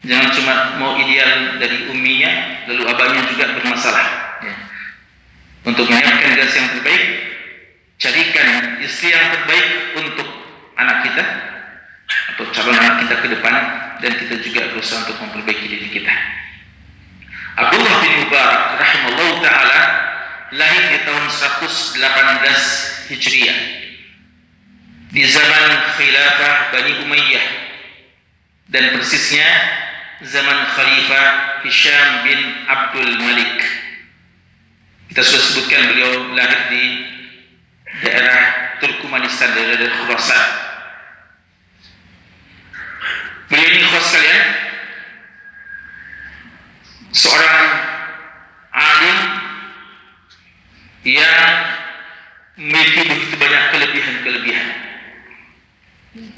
Jangan 0.06 0.28
cuma 0.38 0.54
mau 0.80 0.92
ideal 0.96 1.60
dari 1.60 1.92
uminya, 1.92 2.62
lalu 2.70 2.82
abahnya 2.88 3.22
juga 3.28 3.52
bermasalah. 3.60 4.06
Ya. 4.40 4.54
Untuk 5.68 5.84
menyiapkan 5.90 6.16
generasi 6.22 6.56
yang 6.56 6.70
terbaik, 6.78 7.04
carikan 8.00 8.80
istri 8.80 9.12
yang 9.12 9.28
terbaik 9.34 9.66
untuk 10.00 10.28
anak 10.78 11.04
kita 11.04 11.24
atau 12.32 12.44
calon 12.54 12.76
anak 12.78 12.94
kita 13.04 13.14
ke 13.18 13.28
depan 13.34 13.54
dan 14.00 14.12
kita 14.14 14.34
juga 14.40 14.60
berusaha 14.72 15.04
untuk 15.04 15.18
memperbaiki 15.20 15.66
diri 15.66 15.88
kita. 15.90 16.14
Abdullah 17.56 17.94
bin 18.04 18.12
Mubarak 18.20 18.62
rahimahullah 18.76 19.30
taala 19.40 19.82
lahir 20.52 20.84
di 20.92 20.98
tahun 21.08 21.24
118 21.32 21.96
Hijriah 23.08 23.58
di 25.16 25.22
zaman 25.24 25.70
khilafah 25.96 26.54
Bani 26.76 26.92
Umayyah 27.08 27.46
dan 28.68 28.92
persisnya 28.92 29.48
zaman 30.20 30.58
Khalifah 30.76 31.26
Hisham 31.64 32.08
bin 32.28 32.40
Abdul 32.68 33.24
Malik. 33.24 33.56
Kita 35.08 35.24
sudah 35.24 35.42
sebutkan 35.48 35.80
beliau 35.96 36.12
lahir 36.36 36.60
di 36.68 36.84
daerah 38.04 38.40
Turkmenistan, 38.84 39.56
daerah 39.56 39.96
Khurasan. 40.04 40.44
Beliau 43.46 43.70
ini 43.70 43.86
khos 43.86 44.10
kalian 44.10 44.66
seorang 47.14 47.58
alim 48.74 49.18
yang 51.06 51.40
memiliki 52.58 53.02
begitu 53.06 53.34
banyak 53.38 53.62
kelebihan-kelebihan. 53.72 54.68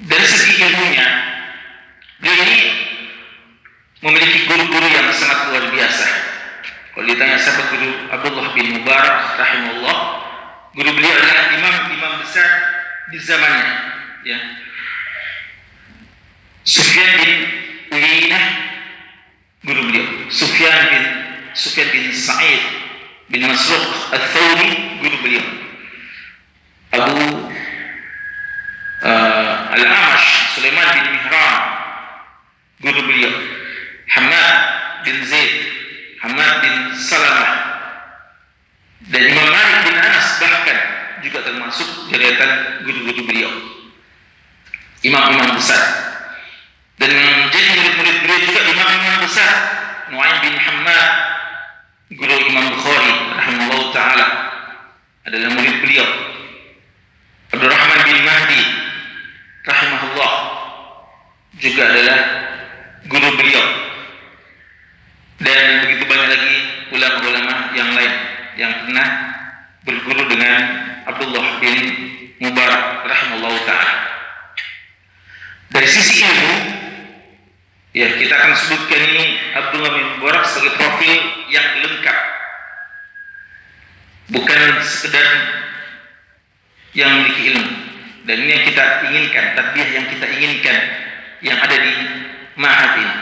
Dari 0.05 0.27
segi 0.27 0.53
ilmunya, 0.61 1.09
dia 2.21 2.35
ini 2.35 2.59
memiliki 4.03 4.47
guru-guru 4.47 4.87
yang 4.87 5.11
sangat 5.15 5.51
luar 5.51 5.65
biasa. 5.71 6.07
Kalau 6.95 7.07
ditanya 7.07 7.39
siapa 7.39 7.63
guru 7.71 7.89
Abdullah 8.11 8.47
bin 8.59 8.75
Mubarak 8.79 9.39
rahimahullah, 9.39 9.99
guru 10.75 10.91
beliau 10.99 11.15
adalah 11.15 11.45
imam-imam 11.55 12.13
besar 12.23 12.49
di 13.15 13.19
zamannya. 13.23 13.71
Ya. 14.27 14.39
Sufyan 16.67 17.11
bin 17.23 17.33
Uyainah 17.95 18.45
guru 19.65 19.81
beliau 19.89 20.07
Sufyan 20.29 20.79
bin 20.93 21.05
Sufyan 21.57 21.89
bin 21.91 22.13
Sa'id 22.13 22.63
bin 23.33 23.43
Masruq 23.49 23.85
Al-Thawri 24.13 24.71
guru 25.01 25.17
beliau 25.25 25.47
Abu 26.95 27.17
uh, 29.05 29.55
Al-Amash 29.75 30.29
Sulaiman 30.57 30.89
bin 30.95 31.05
Mihran 31.17 31.57
guru 32.85 33.01
beliau 33.11 33.33
Hamad 34.09 34.57
bin 35.05 35.17
Zaid 35.27 35.53
Hamad 36.25 36.53
bin 36.65 36.75
Salamah 36.97 37.53
dan 39.09 39.23
Imam 39.25 39.49
Malik 39.51 39.79
bin 39.89 39.97
Anas 39.99 40.39
bahkan 40.39 40.79
juga 41.23 41.39
termasuk 41.43 42.09
deretan 42.09 42.83
guru-guru 42.87 43.27
beliau 43.27 43.51
imam-imam 45.03 45.55
besar 45.59 46.09
dan 46.99 47.11
menjadi 47.15 47.79
murid-murid 47.79 48.17
beliau 48.27 48.41
juga 48.43 48.61
imam-imam 48.75 49.17
besar 49.23 49.51
Nuaim 50.49 50.57
bin 50.57 50.65
Muhammad 50.65 51.11
guru 52.17 52.37
Imam 52.49 52.67
Bukhari 52.73 53.13
rahimahullah 53.37 53.85
taala 53.93 54.27
adalah 55.29 55.49
murid 55.53 55.77
beliau 55.85 56.09
Abdurrahman 57.53 58.01
bin 58.09 58.19
Mahdi 58.25 58.63
rahimahullah 59.69 60.33
juga 61.61 61.85
dengan 70.29 70.61
Abdullah 71.09 71.47
bin 71.61 71.77
Mubarak 72.39 73.05
rahimahullah 73.05 73.55
taala. 73.67 73.95
Dari 75.69 75.89
sisi 75.89 76.23
ilmu, 76.23 76.55
ya 77.99 78.07
kita 78.15 78.31
akan 78.31 78.53
sebutkan 78.55 79.01
ini 79.03 79.27
Abdullah 79.59 79.91
bin 79.91 80.07
Mubarak 80.17 80.45
sebagai 80.47 80.79
profil 80.79 81.19
yang 81.51 81.67
lengkap. 81.83 82.19
Bukan 84.29 84.61
sekedar 84.85 85.27
yang 86.93 87.11
memiliki 87.19 87.43
ilmu. 87.57 87.75
Dan 88.29 88.45
ini 88.45 88.51
yang 88.53 88.65
kita 88.69 88.85
inginkan, 89.09 89.45
tadbiyah 89.57 89.89
yang 89.89 90.07
kita 90.13 90.27
inginkan 90.29 90.77
yang 91.41 91.57
ada 91.59 91.77
di 91.81 91.95
Ma'had 92.61 92.93
ini. 93.01 93.17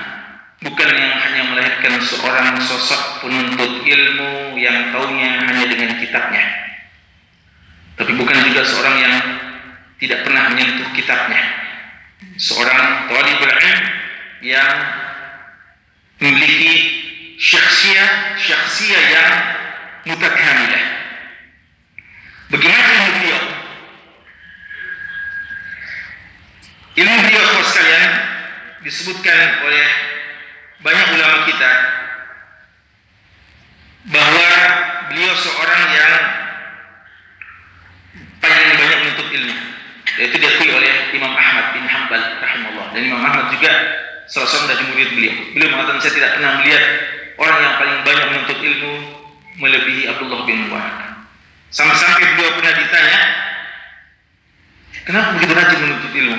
Bukan 0.66 0.88
yang 0.88 1.14
hanya 1.20 1.42
melahirkan 1.52 2.00
seorang 2.02 2.58
sosok 2.58 3.22
penuntut 3.22 3.86
ilmu 3.86 4.58
yang 4.58 4.90
taunya 4.90 5.46
hanya 5.46 5.66
dengan 5.68 5.94
kitabnya. 6.00 6.42
Tapi 7.96 8.12
bukan 8.12 8.36
juga 8.50 8.60
seorang 8.66 8.96
yang 8.98 9.14
tidak 10.02 10.26
pernah 10.26 10.52
menyentuh 10.52 10.90
kitabnya. 10.92 11.40
Seorang 12.36 13.08
talibul 13.08 13.52
ilm 13.52 13.80
yang 14.44 14.76
memiliki 16.20 16.74
syakhsiyah 17.40 18.36
syakhsiyah 18.36 19.04
yang 19.08 19.32
mutakamilah. 20.12 20.84
Bagaimana 22.52 22.88
ilmu 22.92 23.10
beliau? 23.16 23.42
Ilmu 26.96 27.16
beliau 27.28 27.60
sekalian 27.60 28.10
disebutkan 28.80 29.68
oleh 29.68 29.86
banyak 30.80 31.06
ulama 31.12 31.44
kita 31.44 31.72
bahwa 34.08 34.48
beliau 35.12 35.34
seorang 35.36 35.82
yang 35.92 36.14
paling 38.40 38.70
banyak 38.80 38.98
menuntut 39.04 39.28
ilmu 39.28 39.56
yaitu 40.16 40.36
diakui 40.40 40.72
oleh 40.72 41.12
Imam 41.12 41.36
Ahmad 41.36 41.76
bin 41.76 41.84
Hanbal 41.84 42.40
rahimahullah. 42.40 42.96
Dan 42.96 43.00
Imam 43.12 43.20
Ahmad 43.20 43.52
juga 43.52 43.72
salah 44.24 44.48
satu 44.48 44.64
dari 44.64 44.88
murid 44.88 45.12
beliau. 45.12 45.36
Beliau 45.52 45.68
mengatakan 45.76 46.00
saya 46.00 46.14
tidak 46.16 46.30
pernah 46.40 46.50
melihat 46.64 46.84
orang 47.36 47.58
yang 47.60 47.74
paling 47.76 47.98
banyak 48.08 48.26
menuntut 48.32 48.58
ilmu 48.64 48.92
melebihi 49.60 50.02
Abdullah 50.08 50.44
bin 50.44 50.68
Mubarak 50.68 51.06
sampai-sampai 51.72 52.36
beliau 52.36 52.52
pernah 52.56 52.72
ditanya 52.76 53.18
kenapa 55.04 55.28
begitu 55.36 55.52
rajin 55.52 55.78
menuntut 55.80 56.12
ilmu 56.12 56.38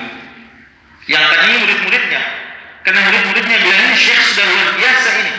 yang 1.08 1.24
tadinya 1.32 1.58
murid-muridnya 1.64 2.22
karena 2.88 3.04
murid-muridnya 3.04 3.58
bilang 3.64 3.84
ini 3.84 3.96
syekh 4.00 4.22
sudah 4.32 4.46
luar 4.48 4.70
biasa 4.80 5.10
ini. 5.20 5.34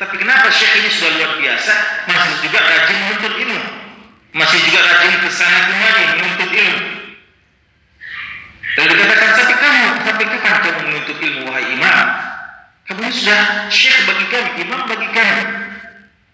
Tapi 0.00 0.14
kenapa 0.24 0.48
syekh 0.48 0.72
ini 0.80 0.88
sudah 0.88 1.10
luar 1.20 1.32
biasa 1.36 1.72
masih 2.08 2.34
juga 2.48 2.58
rajin 2.64 2.96
menuntut 2.96 3.34
ilmu? 3.36 3.60
Masih 4.32 4.58
juga 4.64 4.80
rajin 4.88 5.12
ke 5.20 5.28
sana 5.28 5.58
kemari 5.68 6.04
menuntut 6.16 6.48
ilmu. 6.48 6.80
Lalu 8.78 8.92
dikatakan, 8.94 9.30
tapi 9.36 9.54
kamu, 9.58 9.86
tapi 10.06 10.22
kapan 10.32 10.56
kamu 10.64 10.80
menuntut 10.88 11.18
ilmu 11.18 11.40
wahai 11.50 11.66
imam? 11.76 12.06
Kamu 12.88 13.00
sudah 13.12 13.40
syekh 13.68 13.98
bagi 14.08 14.26
kami, 14.32 14.50
imam 14.64 14.80
bagi 14.88 15.08
kami. 15.12 15.44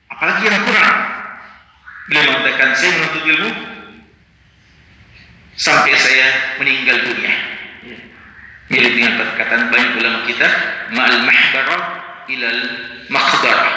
Apalagi 0.07 0.43
yang 0.47 0.63
kurang. 0.71 0.99
Beliau 2.07 2.31
mengatakan, 2.31 2.69
saya 2.79 2.91
menuntut 2.95 3.25
ilmu 3.27 3.51
sampai 5.59 5.99
saya 5.99 6.59
meninggal 6.63 6.99
dunia 7.11 7.54
mirip 8.73 8.93
dengan 8.97 9.13
perkataan 9.21 9.69
banyak 9.69 9.93
ulama 10.01 10.19
kita 10.25 10.49
ma'al 10.97 11.21
mahbarah 11.29 11.83
ilal 12.33 12.63
maqbarah 13.13 13.77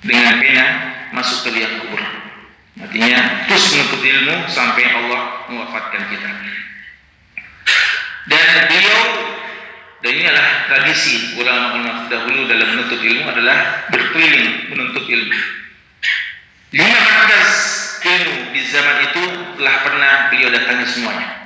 dengan 0.00 0.34
pena 0.40 0.64
masuk 1.12 1.48
ke 1.48 1.60
liang 1.60 1.74
kubur. 1.84 2.00
Artinya 2.76 3.48
terus 3.48 3.64
menuntut 3.72 4.02
ilmu 4.04 4.36
sampai 4.52 4.84
Allah 4.84 5.22
mewafatkan 5.48 6.02
kita. 6.12 6.28
Dan 8.26 8.46
beliau 8.68 9.02
dan 10.04 10.12
ini 10.12 10.24
adalah 10.28 10.48
tradisi 10.70 11.34
ulama-ulama 11.40 12.06
terdahulu 12.06 12.40
dalam 12.46 12.68
menuntut 12.76 13.00
ilmu 13.00 13.24
adalah 13.26 13.88
berkeliling 13.92 14.72
menuntut 14.72 15.04
ilmu. 15.08 15.36
Lima 16.76 17.00
markas 17.00 17.50
ilmu 18.04 18.36
di 18.52 18.60
zaman 18.68 18.96
itu 19.08 19.22
telah 19.56 19.76
pernah 19.82 20.12
beliau 20.30 20.48
datangi 20.52 20.86
semuanya 20.86 21.45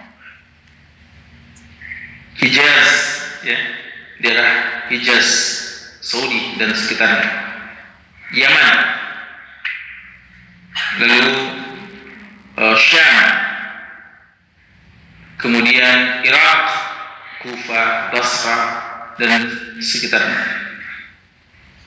Hijaz 2.40 2.92
ya. 3.44 3.58
Daerah 4.20 4.52
Hijaz 4.92 5.28
Saudi 6.00 6.56
dan 6.56 6.72
sekitarnya. 6.72 7.28
Yaman. 8.32 8.76
Lalu 11.00 11.32
uh, 12.56 12.76
Syam. 12.76 13.18
Kemudian 15.40 16.20
Irak 16.24 16.62
Kufa 17.40 18.12
Basra 18.12 18.58
dan 19.16 19.48
sekitarnya. 19.80 20.44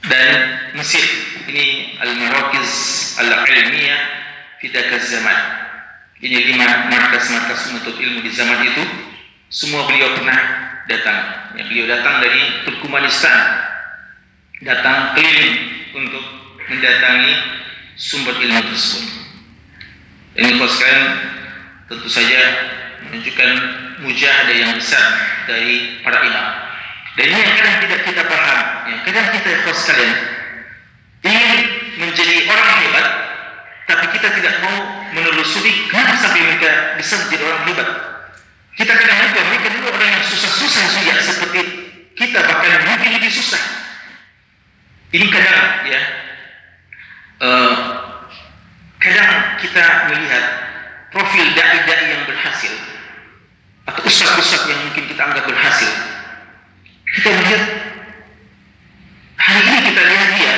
Dan 0.10 0.30
Mesir. 0.78 1.06
Ini 1.50 1.98
al-Marakiz 2.02 2.72
al-Ilmiyah 3.22 4.02
Fidakas 4.58 5.13
Zaman. 5.13 5.39
Ini 6.24 6.56
lima 6.56 6.88
markas-markas 6.89 7.68
menuntut 7.70 8.00
ilmu 8.00 8.24
di 8.24 8.32
zaman 8.32 8.63
itu 8.63 9.12
semua 9.54 9.86
beliau 9.86 10.18
pernah 10.18 10.39
datang. 10.89 11.22
Ya, 11.54 11.63
beliau 11.70 11.86
datang 11.86 12.26
dari 12.26 12.66
Turkmenistan, 12.66 13.38
datang 14.66 15.13
keliling 15.13 15.58
untuk 15.94 16.26
mendatangi 16.66 17.34
sumber 17.94 18.34
ilmu 18.34 18.62
tersebut. 18.74 19.06
Ini 20.34 20.58
kalau 20.58 20.74
tentu 21.86 22.10
saja 22.10 22.42
menunjukkan 23.06 23.50
mujahadah 24.02 24.56
yang 24.58 24.74
besar 24.74 25.06
dari 25.46 26.02
para 26.02 26.18
imam. 26.26 26.48
Dan 27.13 27.26
ini 27.30 27.39
yang 27.46 27.54
kadang 27.62 27.78
tidak 27.86 28.02
kita 28.10 28.22
paham, 28.26 28.60
yang 28.89 29.02
kadang 29.06 29.28
kita 29.38 29.50
kalau 29.62 29.78
sekalian 29.78 30.13
ingin 31.22 31.62
menjadi 32.02 32.36
orang 32.50 32.70
hebat, 32.82 33.08
tapi 33.86 34.06
kita 34.18 34.34
tidak 34.34 34.54
mau 34.66 35.06
menelusuri 35.13 35.86
kenapa 35.94 36.18
sampai 36.18 36.42
mereka 36.42 36.98
bisa 36.98 37.22
menjadi 37.22 37.44
orang 37.46 37.63
hebat. 37.70 38.12
Kita 38.73 38.89
kadang 38.89 39.17
lupa 39.29 39.41
mereka 39.53 39.67
dulu 39.69 39.88
orang 39.93 40.09
yang 40.17 40.25
susah-susah 40.25 40.83
juga 40.97 41.13
seperti 41.21 41.62
kita 42.17 42.39
bahkan 42.41 42.81
mungkin 42.89 43.09
lebih 43.21 43.29
susah. 43.29 43.62
Ini 45.13 45.29
kadang 45.29 45.86
ya, 45.86 46.01
uh, 47.45 47.73
kadang 48.97 49.62
kita 49.62 50.09
melihat 50.09 50.43
profil 51.13 51.45
dai-dai 51.53 52.17
yang 52.17 52.25
berhasil 52.25 52.73
atau 53.86 54.01
ustaz-ustaz 54.09 54.65
yang 54.65 54.81
mungkin 54.89 55.05
kita 55.05 55.21
anggap 55.21 55.45
berhasil. 55.45 55.91
Kita 57.13 57.29
melihat 57.29 57.63
hari 59.38 59.62
ini 59.69 59.79
kita 59.93 60.01
lihat 60.01 60.29
dia, 60.33 60.55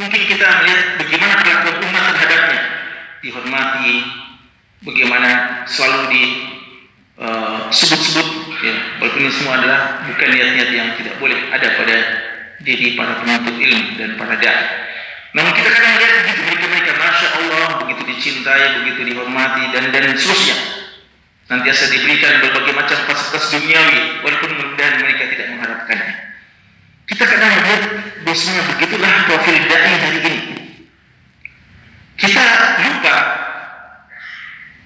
mungkin 0.00 0.22
kita 0.24 0.46
melihat 0.64 0.80
bagaimana 1.04 1.34
perlakuan 1.44 1.76
umat 1.84 2.04
terhadapnya, 2.16 2.60
dihormati, 3.20 3.96
bagaimana 4.88 5.30
selalu 5.68 6.00
di 6.08 6.22
sebut-sebut 7.72 8.28
uh, 8.28 8.64
ya 8.64 8.74
walaupun 8.96 9.20
ini 9.20 9.32
semua 9.32 9.60
adalah 9.60 9.80
bukan 10.08 10.28
niat-niat 10.32 10.68
yang 10.72 10.88
tidak 10.96 11.14
boleh 11.20 11.36
ada 11.52 11.68
pada 11.76 11.96
diri 12.64 12.96
para 12.96 13.20
penuntut 13.20 13.56
ilmu 13.58 14.00
dan 14.00 14.10
para 14.16 14.34
dai. 14.40 14.64
Namun 15.32 15.52
kita 15.56 15.68
kadang 15.72 15.96
lihat 15.96 16.12
begitu 16.24 16.40
mereka 16.44 16.66
mereka 16.68 16.92
masya 17.00 17.28
Allah 17.40 17.68
begitu 17.84 18.02
dicintai, 18.04 18.64
begitu 18.84 19.00
dihormati 19.12 19.64
dan 19.72 19.88
dan 19.92 20.12
seterusnya. 20.12 20.56
Nantiasa 21.52 21.84
diberikan 21.92 22.40
berbagai 22.40 22.72
macam 22.72 22.98
fasilitas 23.08 23.44
duniawi 23.52 24.24
walaupun 24.24 24.50
mudah 24.56 24.88
mereka 25.04 25.22
tidak 25.32 25.46
mengharapkannya. 25.52 26.14
Kita 27.12 27.24
kadang 27.28 27.52
lihat 27.60 27.82
bosnya 28.24 28.62
begitulah 28.72 29.12
profil 29.28 29.56
dai 29.68 29.94
hari 30.00 30.20
ini. 30.22 30.40
Kita 32.16 32.44
lupa 32.86 33.16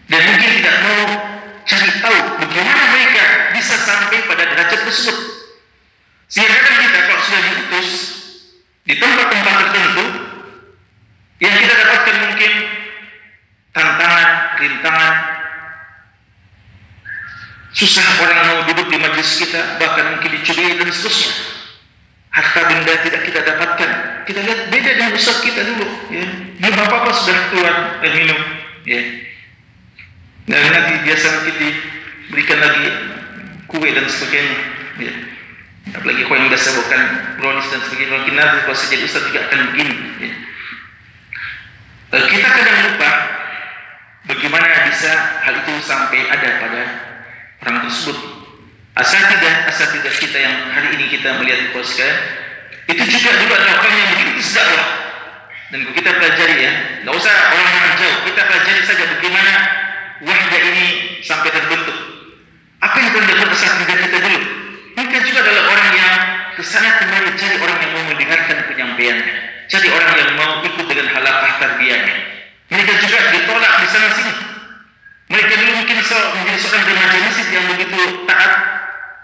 dan 0.07 0.21
mungkin 0.31 0.51
tidak 0.63 0.77
mau 0.87 1.03
cari 1.67 1.91
tahu 1.99 2.19
bagaimana 2.47 2.83
mereka 2.95 3.25
bisa 3.59 3.75
sampai 3.83 4.23
pada 4.31 4.47
derajat 4.47 4.81
tersebut. 4.87 5.19
Sehingga 6.31 6.55
kadang 6.55 6.79
kita 6.87 6.99
kalau 7.11 7.23
sudah 7.23 7.43
diutus 7.43 7.89
di 8.87 8.95
tempat-tempat 8.99 9.55
tertentu 9.67 10.07
yang 11.43 11.55
kita 11.59 11.75
dapatkan 11.75 12.17
mungkin 12.23 12.53
tantangan, 13.77 14.29
rintangan, 14.57 15.15
susah 17.77 18.07
orang 18.25 18.41
mau 18.49 18.59
duduk 18.73 18.89
di 18.89 18.97
majlis 18.97 19.31
kita, 19.37 19.77
bahkan 19.77 20.17
mungkin 20.17 20.31
dicuri 20.41 20.81
dan 20.81 20.89
seterusnya. 20.89 21.33
Harta 22.33 22.61
benda 22.69 22.95
tidak 23.01 23.23
kita 23.25 23.41
dapatkan. 23.43 23.91
Kita 24.29 24.41
lihat 24.45 24.61
usaha 25.17 25.43
kita 25.43 25.61
dulu. 25.65 25.87
Ya. 26.13 26.27
Dia 26.61 26.71
apa-apa 26.73 27.11
sudah 27.13 27.37
keluar 27.53 27.75
dan 28.05 28.13
minum. 28.17 28.41
Ya. 28.87 29.01
Dan 30.47 30.61
nanti 30.71 30.93
biasa 31.03 31.27
mungkin 31.43 31.55
diberikan 31.59 32.59
lagi 32.63 32.87
kue 33.67 33.89
dan 33.91 34.07
sebagainya. 34.07 34.59
Ya. 35.01 35.13
Apalagi 35.97 36.27
kau 36.27 36.37
yang 36.37 36.51
biasa 36.53 36.69
bukan 36.77 37.01
brownies 37.41 37.69
dan 37.73 37.81
sebagainya. 37.89 38.13
Mungkin 38.23 38.35
nanti 38.37 38.57
kalau 38.69 38.77
saya 38.77 38.89
jadi 38.95 39.05
ustaz 39.09 39.23
juga 39.27 39.41
akan 39.49 39.59
begini. 39.73 39.97
Ya. 40.23 40.33
Eh, 42.07 42.25
kita 42.31 42.49
kadang 42.49 42.79
lupa 42.93 43.11
bagaimana 44.31 44.67
bisa 44.87 45.11
hal 45.43 45.55
itu 45.65 45.73
sampai 45.83 46.21
ada 46.31 46.49
pada 46.63 46.83
orang 47.67 47.77
tersebut. 47.91 48.19
Asatidah, 48.97 49.69
asatidah 49.69 50.15
kita 50.15 50.39
yang 50.41 50.57
hari 50.73 50.97
ini 50.97 51.13
kita 51.13 51.37
melihat 51.37 51.69
poska 51.77 52.09
itu 52.87 53.03
juga 53.03 53.31
dulu 53.43 53.53
adalah 53.53 53.77
orang 53.83 53.95
yang 53.99 54.09
begitu 54.15 54.43
dakwah. 54.55 55.06
Dan 55.67 55.81
kita 55.91 56.11
pelajari 56.15 56.57
ya, 56.63 56.73
nggak 57.03 57.15
usah 57.15 57.35
orang-orang 57.51 57.95
jauh, 57.99 58.19
kita 58.31 58.41
pelajari 58.47 58.81
saja 58.87 59.05
bagaimana 59.19 59.53
wahda 60.23 60.59
ini 60.63 60.87
sampai 61.27 61.51
terbentuk. 61.51 61.99
Apa 62.79 62.97
yang 63.03 63.11
telah 63.11 63.27
dilakukan 63.27 63.51
asatidah 63.57 63.99
kita 63.99 64.19
dulu? 64.23 64.41
Mereka 64.97 65.17
juga 65.27 65.39
adalah 65.43 65.65
orang 65.75 65.91
yang 65.93 66.15
ke 66.57 66.63
sana 66.65 66.89
kembali 67.03 67.37
cari 67.37 67.57
orang 67.61 67.79
yang 67.83 67.93
mau 67.93 68.05
mendengarkan 68.09 68.57
penyampaiannya, 68.71 69.35
cari 69.69 69.89
orang 69.93 70.13
yang 70.17 70.31
mau 70.41 70.51
ikut 70.65 70.87
dengan 70.89 71.07
halakah 71.13 71.53
tarbiyahnya. 71.61 72.15
Mereka 72.73 72.93
juga 73.05 73.19
ditolak 73.35 73.73
di 73.83 73.89
sana 73.91 74.09
sini. 74.17 74.33
Mereka 75.27 75.53
dulu 75.59 75.73
mungkin 75.83 75.99
so, 76.07 76.19
menjadi 76.39 76.59
seorang 76.63 76.85
remaja 76.87 77.17
masjid 77.27 77.47
yang 77.51 77.67
begitu 77.75 77.99
taat, 78.31 78.53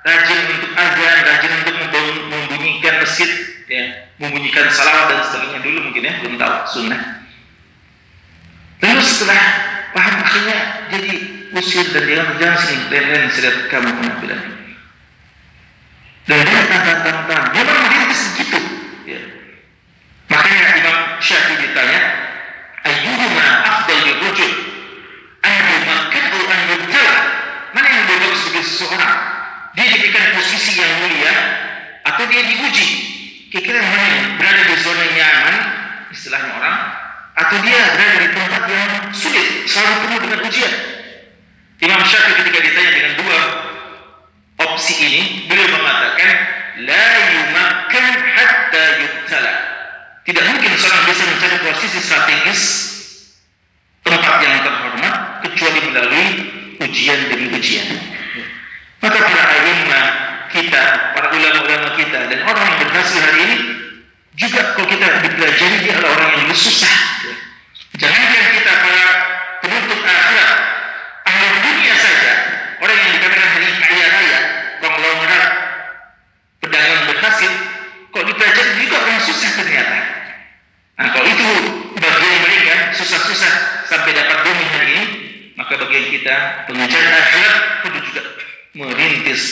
rajin 0.03 0.39
untuk 0.59 0.73
azan, 0.75 1.19
rajin 1.23 1.53
untuk 1.63 1.75
membunyikan 2.27 2.95
masjid, 2.99 3.31
ya, 3.71 3.85
membunyikan 4.19 4.67
salawat 4.69 5.15
dan 5.15 5.19
sebagainya 5.31 5.61
dulu 5.63 5.79
mungkin 5.89 6.03
ya, 6.03 6.13
belum 6.21 6.35
tahu 6.37 6.55
sunnah. 6.69 7.03
Lalu 8.83 9.03
setelah 9.07 9.41
paham 9.95 10.17
akhirnya 10.27 10.59
jadi 10.91 11.13
usir 11.55 11.87
sini 12.59 12.91
lain-lain 12.91 13.31
seret 13.31 13.71
kamu 13.71 13.89
penampilan. 13.89 14.41
Dan 16.23 16.39
dia 16.47 16.61
tantang-tantang, 16.71 17.45
memang 17.51 17.79
merintis 17.83 18.21
segitu. 18.31 18.59
Ya. 19.11 19.21
Makanya 20.31 20.79
Imam 20.79 20.99
Syafi'i 21.19 21.67
ditanya, 21.67 22.01
ayyuhuma 22.87 23.47
afdal 23.67 24.01
lirujul? 24.07 24.53
Ayyumakkahu 25.43 26.39
an 26.47 26.61
yubtala? 26.71 27.15
Mana 27.75 27.87
yang 27.91 28.07
lebih 28.07 28.19
bagus 28.23 28.43
bagi 28.47 28.63
seseorang? 28.63 29.15
Dia 29.73 29.87
diberikan 29.89 30.25
posisi 30.39 30.79
yang 30.79 30.93
mulia 31.03 31.35
atau 32.07 32.23
dia 32.31 32.43
diuji? 32.45 32.89
Kira-kira 33.51 33.83
mana 33.83 34.05
yang 34.07 34.27
berada 34.39 34.63
di 34.65 34.77
zona 34.79 35.05
nyaman, 35.13 35.57
istilahnya 36.15 36.51
orang, 36.55 36.77
atau 37.35 37.57
dia 37.67 37.81
berada 37.99 38.17
di 38.21 38.29
tempat 38.31 38.63
yang 38.71 38.91
sulit, 39.11 39.49
selalu 39.67 39.95
penuh 40.07 40.19
dengan 40.23 40.39
ujian? 40.47 40.75
Imam 41.83 41.99
Syafi'i 42.07 42.39
ketika 42.39 42.59
ditanya 42.63 42.91
dengan 42.95 43.13
dua 43.19 43.39
opsi 44.63 44.95
ini, 45.03 45.23
beliau 45.51 45.67
mengatakan, 45.75 46.31
la 46.87 47.09
yumakkan 47.35 48.07
hatta 48.39 48.85
yubtala. 49.03 49.55
Tidak 50.23 50.45
bisa 51.13 51.29
mencari 51.29 51.57
posisi 51.61 51.99
strategis 52.01 52.63
tempat 54.01 54.35
yang 54.41 54.65
terhormat 54.65 55.15
kecuali 55.45 55.79
melalui 55.93 56.27
ujian 56.81 57.21
demi 57.29 57.47
ujian. 57.53 57.89
Maka 59.05 59.19
para 59.21 59.45
ayimah 59.61 60.07
kita, 60.49 60.83
para 61.13 61.29
ulama-ulama 61.37 61.89
kita 62.01 62.19
dan 62.33 62.41
orang 62.49 62.65
yang 62.65 62.79
berhasil 62.89 63.21
hari 63.21 63.39
ini 63.45 63.57
juga 64.41 64.73
kalau 64.73 64.89
kita 64.89 65.07
dipelajari 65.21 65.77
dia 65.85 65.93
adalah 66.01 66.17
orang 66.17 66.31
yang 66.49 66.57
susah. 66.57 66.97
Jangan 68.01 68.49
kita 68.57 68.73
para 68.73 69.07
penuntut 69.61 70.01
akhirat, 70.01 70.59
ahli 71.29 71.47
dunia 71.61 71.95
saja, 72.01 72.33
orang 72.81 72.97
yang 72.97 73.11
dikatakan 73.21 73.49
hari 73.53 73.69
kaya 73.77 74.07
raya, 74.09 74.41
konglomerat, 74.81 75.47
pedagang 76.65 77.03
berhasil, 77.13 77.53
kok 78.09 78.25
dipelajari 78.25 78.73
juga 78.81 78.97
orang 78.97 79.21
susah 79.21 79.51
ternyata. 79.61 79.99
Nah 81.03 81.09
kalau 81.11 81.29
itu 81.29 81.49
bagian 81.99 82.37
mereka 82.45 82.75
susah-susah 82.95 83.53
sampai 83.89 84.13
dapat 84.13 84.39
bumi 84.45 84.65
hari 84.71 84.89
ini, 84.93 85.05
maka 85.57 85.75
bagian 85.81 86.07
kita 86.13 86.37
pengajar 86.69 87.03
akhirat 87.11 87.57
perlu 87.85 88.01
juga 88.07 88.23
merintis 88.73 89.43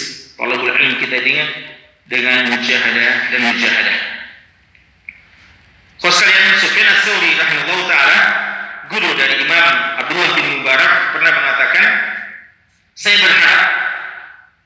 talabul 0.40 0.73
ilm 0.73 0.96
kita 0.96 1.16
dengan 1.20 1.49
dengan 2.11 2.51
mujahadah 2.51 3.14
dan 3.31 3.40
mujahadah. 3.55 3.99
Kau 6.03 6.11
sekalian 6.11 6.59
Sufyan 6.59 6.90
Ats-Tsauri 6.90 7.31
rahimahullah 7.38 7.87
taala 7.87 8.18
guru 8.90 9.14
dari 9.14 9.46
Imam 9.46 9.66
Abdullah 10.03 10.31
bin 10.35 10.46
Mubarak 10.59 11.14
pernah 11.14 11.31
mengatakan 11.31 11.87
saya 12.99 13.16
berharap 13.23 13.62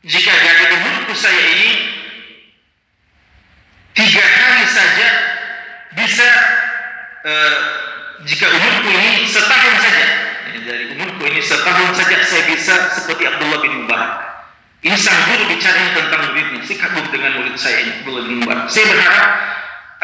jika 0.08 0.32
dari 0.32 0.64
umurku 0.72 1.12
saya 1.12 1.42
ini 1.52 1.70
tiga 3.92 4.24
hari 4.24 4.64
saja 4.72 5.08
bisa 5.92 6.28
uh, 7.28 7.56
jika 8.24 8.46
umurku 8.48 8.88
ini 8.88 9.28
setahun 9.28 9.74
saja 9.84 10.06
ya, 10.48 10.60
dari 10.64 10.84
umurku 10.96 11.28
ini 11.28 11.44
setahun 11.44 11.92
saja 11.92 12.16
saya 12.24 12.42
bisa 12.48 12.74
seperti 12.96 13.28
Abdullah 13.28 13.60
bin 13.60 13.84
Mubarak 13.84 14.34
ini 14.84 14.96
sang 15.00 15.16
guru 15.32 15.48
bicara 15.48 15.96
tentang 15.96 16.22
muridnya 16.28 16.60
si 16.62 16.76
kagum 16.76 17.08
dengan 17.08 17.40
murid 17.40 17.56
saya 17.56 17.88
Abdullah 17.88 18.24
bin 18.28 18.44
Mubarak 18.44 18.68
saya 18.68 18.84
berharap 18.92 19.28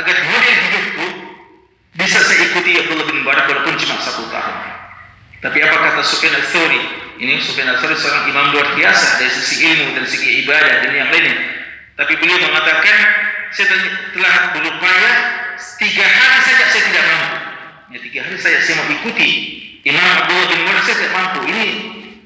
agar 0.00 0.16
model 0.24 0.56
hidupku 0.56 1.06
bisa 2.00 2.18
saya 2.24 2.48
ikuti 2.48 2.80
Abdullah 2.80 3.06
bin 3.06 3.20
Mubarak 3.20 3.44
walaupun 3.44 3.76
cuma 3.76 4.00
satu 4.00 4.24
tahun 4.32 4.56
tapi 5.44 5.58
apa 5.60 5.76
kata 5.76 6.00
Sufyan 6.00 6.32
al-Thawri 6.32 6.82
ini 7.20 7.36
Sufyan 7.44 7.68
al-Thawri 7.76 8.00
seorang 8.00 8.32
imam 8.32 8.56
luar 8.56 8.72
biasa 8.72 9.20
dari 9.20 9.30
sisi 9.36 9.68
ilmu 9.68 10.00
dan 10.00 10.04
segi 10.08 10.48
ibadah 10.48 10.88
dan 10.88 10.92
yang 10.96 11.12
lainnya 11.12 11.36
tapi 12.00 12.16
beliau 12.16 12.40
mengatakan 12.40 12.96
saya 13.52 13.76
telah 14.16 14.34
berupaya 14.56 15.10
tiga 15.76 16.06
hari 16.06 16.38
saja 16.44 16.64
saya 16.70 16.82
tidak 16.86 17.04
mampu. 17.04 17.36
Ya, 17.90 17.98
tiga 17.98 18.20
hari 18.24 18.38
saya 18.38 18.58
saya 18.62 18.74
mau 18.80 18.88
ikuti 18.88 19.30
Imam 19.84 20.00
Abdullah 20.00 20.46
bin 20.48 20.58
Mubarak 20.64 20.82
saya 20.86 20.96
tidak 20.96 21.12
mampu. 21.12 21.40
Ini 21.50 21.64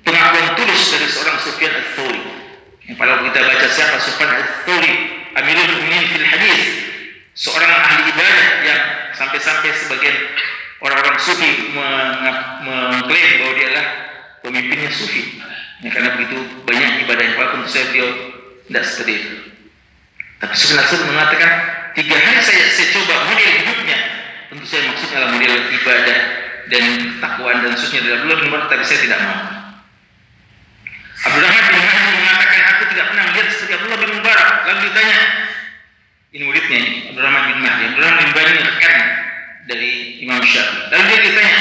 pengakuan 0.04 0.46
tulus 0.58 0.82
dari 0.94 1.06
seorang 1.10 1.38
Sufyan 1.42 1.72
al-Thawri. 1.74 2.33
Pada 2.84 3.24
kita 3.24 3.40
baca 3.40 3.66
siapa 3.72 3.96
Sufyan 3.96 4.28
al-Thawri, 4.28 4.92
Amirul 5.40 5.68
Mukminin 5.72 6.04
fil 6.12 6.26
Hadis, 6.28 6.62
seorang 7.32 7.72
ahli 7.72 8.12
ibadah 8.12 8.46
yang 8.60 8.80
sampai-sampai 9.16 9.72
sebagian 9.72 10.12
orang-orang 10.84 11.16
sufi 11.16 11.72
mengklaim 11.72 13.30
bahwa 13.40 13.52
dia 13.56 13.66
adalah 13.72 13.86
pemimpinnya 14.44 14.90
sufi. 14.92 15.40
Ya, 15.80 15.88
karena 15.96 16.12
begitu 16.20 16.36
banyak 16.68 17.08
ibadah 17.08 17.24
yang 17.24 17.36
tentu 17.40 17.68
saya 17.72 17.84
beliau 17.88 18.10
tidak 18.68 18.84
seperti 18.84 19.12
itu. 19.16 19.32
Tapi 20.44 20.54
sebenarnya 20.54 20.96
mengatakan 21.08 21.50
tiga 21.96 22.16
hari 22.20 22.40
saya, 22.44 22.64
saya 22.68 22.88
coba 22.92 23.14
model 23.32 23.50
hidupnya. 23.64 23.98
Tentu 24.52 24.64
saya 24.68 24.82
maksudnya 24.92 25.16
adalah 25.24 25.30
model 25.32 25.54
ibadah 25.72 26.18
dan 26.68 26.84
ketakwaan 27.16 27.56
dan 27.64 27.72
seterusnya 27.80 28.00
dalam 28.28 28.44
bulan 28.52 28.64
tapi 28.68 28.84
saya 28.84 29.00
tidak 29.08 29.20
mau. 29.24 29.40
Abdurrahman 31.24 31.64
bin 31.72 31.80
mengatakan 32.20 32.62
aku 32.76 32.82
tidak 32.92 33.04
pernah 33.08 33.24
melihat 33.32 33.46
seperti 33.48 33.63
Abdullah 33.74 33.98
bin 34.00 34.10
Mubarak. 34.18 34.50
Lalu 34.70 34.78
ditanya, 34.90 35.18
ini 36.34 36.42
muridnya 36.46 36.78
ini, 36.78 36.98
Abdurrahman 37.14 37.42
bin 37.50 37.58
Mahdi. 37.62 37.82
Abdurrahman 37.94 38.22
bin 38.26 38.34
Mahdi 38.34 38.60
rekan 38.62 38.98
dari 39.70 39.92
Imam 40.22 40.40
Syafi'i. 40.42 40.82
Lalu 40.90 41.04
dia 41.10 41.18
ditanya, 41.30 41.58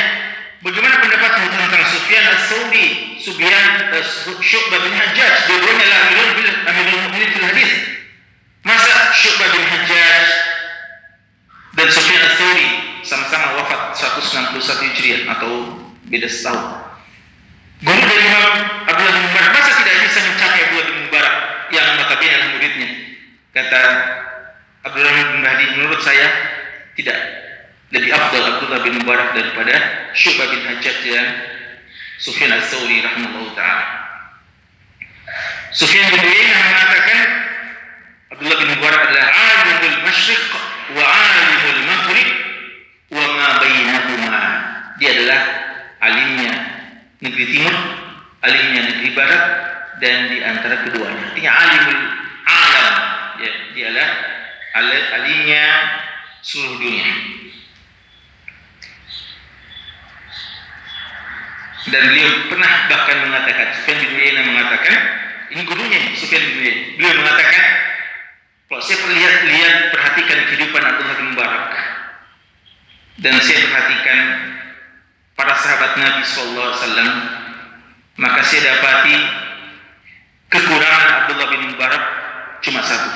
bagaimana 0.64 0.96
pendapatmu 1.02 1.46
tentang 1.52 1.86
Sufyan 1.92 2.24
al-Thawri, 2.30 2.88
Sufyan 3.20 3.72
uh, 3.94 4.06
Syu'bah 4.42 4.80
bin 4.82 4.94
Hajjaj, 4.96 5.34
dua-duanya 5.48 5.84
adalah 5.84 6.02
Amirul 6.74 7.02
Mukminin 7.08 7.30
fil 7.36 7.46
hadis. 7.48 7.72
Masa 8.64 8.94
Syu'bah 9.12 9.50
bin 9.52 9.64
Hajjaj 9.68 10.26
dan 11.76 11.88
Sufyan 11.92 12.22
al-Thawri 12.24 12.68
sama-sama 13.04 13.60
wafat 13.60 13.94
161 14.00 14.88
Hijriah 14.90 15.22
atau 15.38 15.52
beda 16.08 16.28
setahun. 16.32 16.84
Guru 17.84 18.00
dari 18.00 18.24
Imam 18.24 18.52
Abdullah 18.88 19.14
bin 19.20 19.24
Mubarak 19.28 19.52
masa 19.52 19.72
tidak 19.84 19.96
bisa 20.08 20.20
mencapai 20.24 20.62
Mubarak 20.72 20.83
notabene 22.14 22.34
adalah 22.38 22.50
muridnya. 22.54 22.90
Kata 23.54 23.82
Abdullah 24.86 25.14
bin 25.14 25.42
Mahdi, 25.42 25.66
menurut 25.78 26.02
saya 26.06 26.28
tidak 26.94 27.18
lebih 27.90 28.10
afdal 28.14 28.44
Abdullah 28.58 28.82
bin 28.86 28.94
Mubarak 29.02 29.34
daripada 29.34 29.74
Syu'bah 30.14 30.50
bin 30.50 30.62
Hajjaj 30.66 30.98
dan 31.10 31.26
Sufyan 32.22 32.54
al-Thawri 32.54 33.02
rahimahullah 33.02 33.54
ta'ala. 33.58 33.86
Sufyan 35.74 36.06
bin 36.14 36.22
Uyainah 36.22 36.62
mengatakan 36.70 37.20
Abdullah 38.34 38.58
bin 38.62 38.70
Mubarak 38.78 39.02
adalah 39.10 39.28
alimul 39.34 39.98
masyriq 40.06 40.46
wa 40.94 41.06
alimul 41.06 41.82
maghrib 41.90 42.30
wa 43.14 43.24
ma 43.38 43.48
bainahuma. 43.62 44.44
Dia 45.02 45.10
adalah 45.18 45.42
alimnya 46.02 46.54
negeri 47.22 47.46
timur, 47.50 47.76
alimnya 48.46 48.82
negeri 48.94 49.10
barat 49.18 49.73
dan 50.04 50.28
di 50.28 50.44
antara 50.44 50.84
keduanya. 50.84 51.32
Artinya 51.32 51.52
alimul 51.56 52.02
alam. 52.44 52.88
Ya, 53.40 53.52
dia 53.72 53.86
adalah 53.88 54.12
alimnya 55.16 55.66
seluruh 56.44 56.76
dunia. 56.84 57.08
Dan 61.84 62.02
beliau 62.12 62.32
pernah 62.52 62.72
bahkan 62.92 63.18
mengatakan, 63.28 63.68
Sufyan 63.80 63.98
bin 64.04 64.12
Uyainah 64.16 64.44
mengatakan, 64.44 64.98
ini 65.56 65.62
gurunya 65.68 66.00
Sufyan 66.20 66.44
bin 66.52 66.56
Uyainah. 66.60 66.86
Beliau 67.00 67.14
mengatakan, 67.24 67.64
kalau 68.68 68.82
saya 68.84 68.98
perlihat 69.04 69.36
lihat 69.48 69.76
perhatikan 69.96 70.40
kehidupan 70.52 70.82
Abdullah 70.84 71.16
bin 71.20 71.28
Mubarak 71.32 71.70
dan 73.22 73.36
saya 73.40 73.70
perhatikan 73.70 74.20
para 75.38 75.54
sahabat 75.60 75.92
Nabi 75.96 76.24
Sallallahu 76.26 76.68
Alaihi 76.72 76.82
Wasallam, 76.82 77.12
maka 78.18 78.40
saya 78.48 78.62
dapati 78.74 79.43
kekurangan 80.54 81.26
Abdullah 81.26 81.48
bin 81.50 81.62
Mubarak 81.74 82.04
cuma 82.62 82.86
satu. 82.86 83.10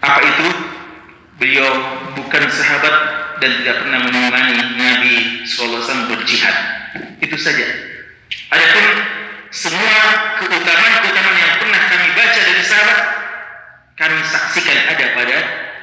Apa 0.00 0.20
itu? 0.24 0.46
Beliau 1.36 1.68
bukan 2.16 2.44
sahabat 2.52 2.94
dan 3.40 3.50
tidak 3.60 3.84
pernah 3.84 4.00
menemani 4.04 4.76
Nabi 4.76 5.44
Wasallam 5.44 6.12
berjihad. 6.12 6.56
Itu 7.20 7.36
saja. 7.36 7.64
Adapun 8.52 8.84
semua 9.52 9.96
keutamaan-keutamaan 10.40 11.36
yang 11.36 11.54
pernah 11.64 11.80
kami 11.88 12.06
baca 12.12 12.40
dari 12.44 12.62
sahabat, 12.64 12.98
kami 13.96 14.18
saksikan 14.24 14.78
ada 14.88 15.06
pada 15.16 15.36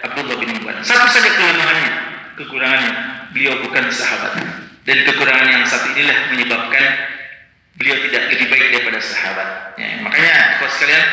Abdullah 0.05 0.37
bin 0.37 0.49
Mubarak. 0.61 0.85
Satu 0.85 1.09
saja 1.09 1.29
kelemahannya, 1.33 1.91
kekurangannya. 2.37 2.93
Beliau 3.33 3.59
bukan 3.65 3.85
sahabat. 3.89 4.33
Dan 4.87 4.97
kekurangan 5.03 5.47
yang 5.51 5.63
satu 5.67 5.93
inilah 5.93 6.31
menyebabkan 6.31 6.83
beliau 7.77 7.97
tidak 8.09 8.23
lebih 8.33 8.47
baik 8.49 8.65
daripada 8.73 8.99
sahabat. 8.99 9.49
Ya, 9.77 10.01
makanya, 10.01 10.33
kalau 10.59 10.71
sekalian, 10.73 11.03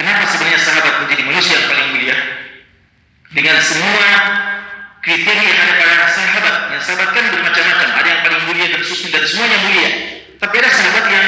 kenapa 0.00 0.22
sebenarnya 0.32 0.60
sahabat 0.64 0.94
menjadi 1.04 1.22
manusia 1.28 1.54
yang 1.60 1.66
paling 1.68 1.88
mulia? 1.92 2.16
Dengan 3.36 3.56
semua 3.60 4.08
kriteria 5.04 5.44
yang 5.44 5.60
ada 5.60 5.74
pada 5.76 5.96
sahabat. 6.08 6.54
Yang 6.72 6.82
sahabat 6.88 7.08
kan 7.12 7.24
bermacam-macam. 7.30 7.88
Ada 8.00 8.08
yang 8.08 8.22
paling 8.24 8.42
mulia 8.48 8.66
dan 8.72 8.82
suci 8.82 9.06
dan 9.12 9.22
semuanya 9.28 9.58
mulia. 9.62 9.90
Tapi 10.40 10.54
ada 10.56 10.70
sahabat 10.72 11.04
yang 11.12 11.26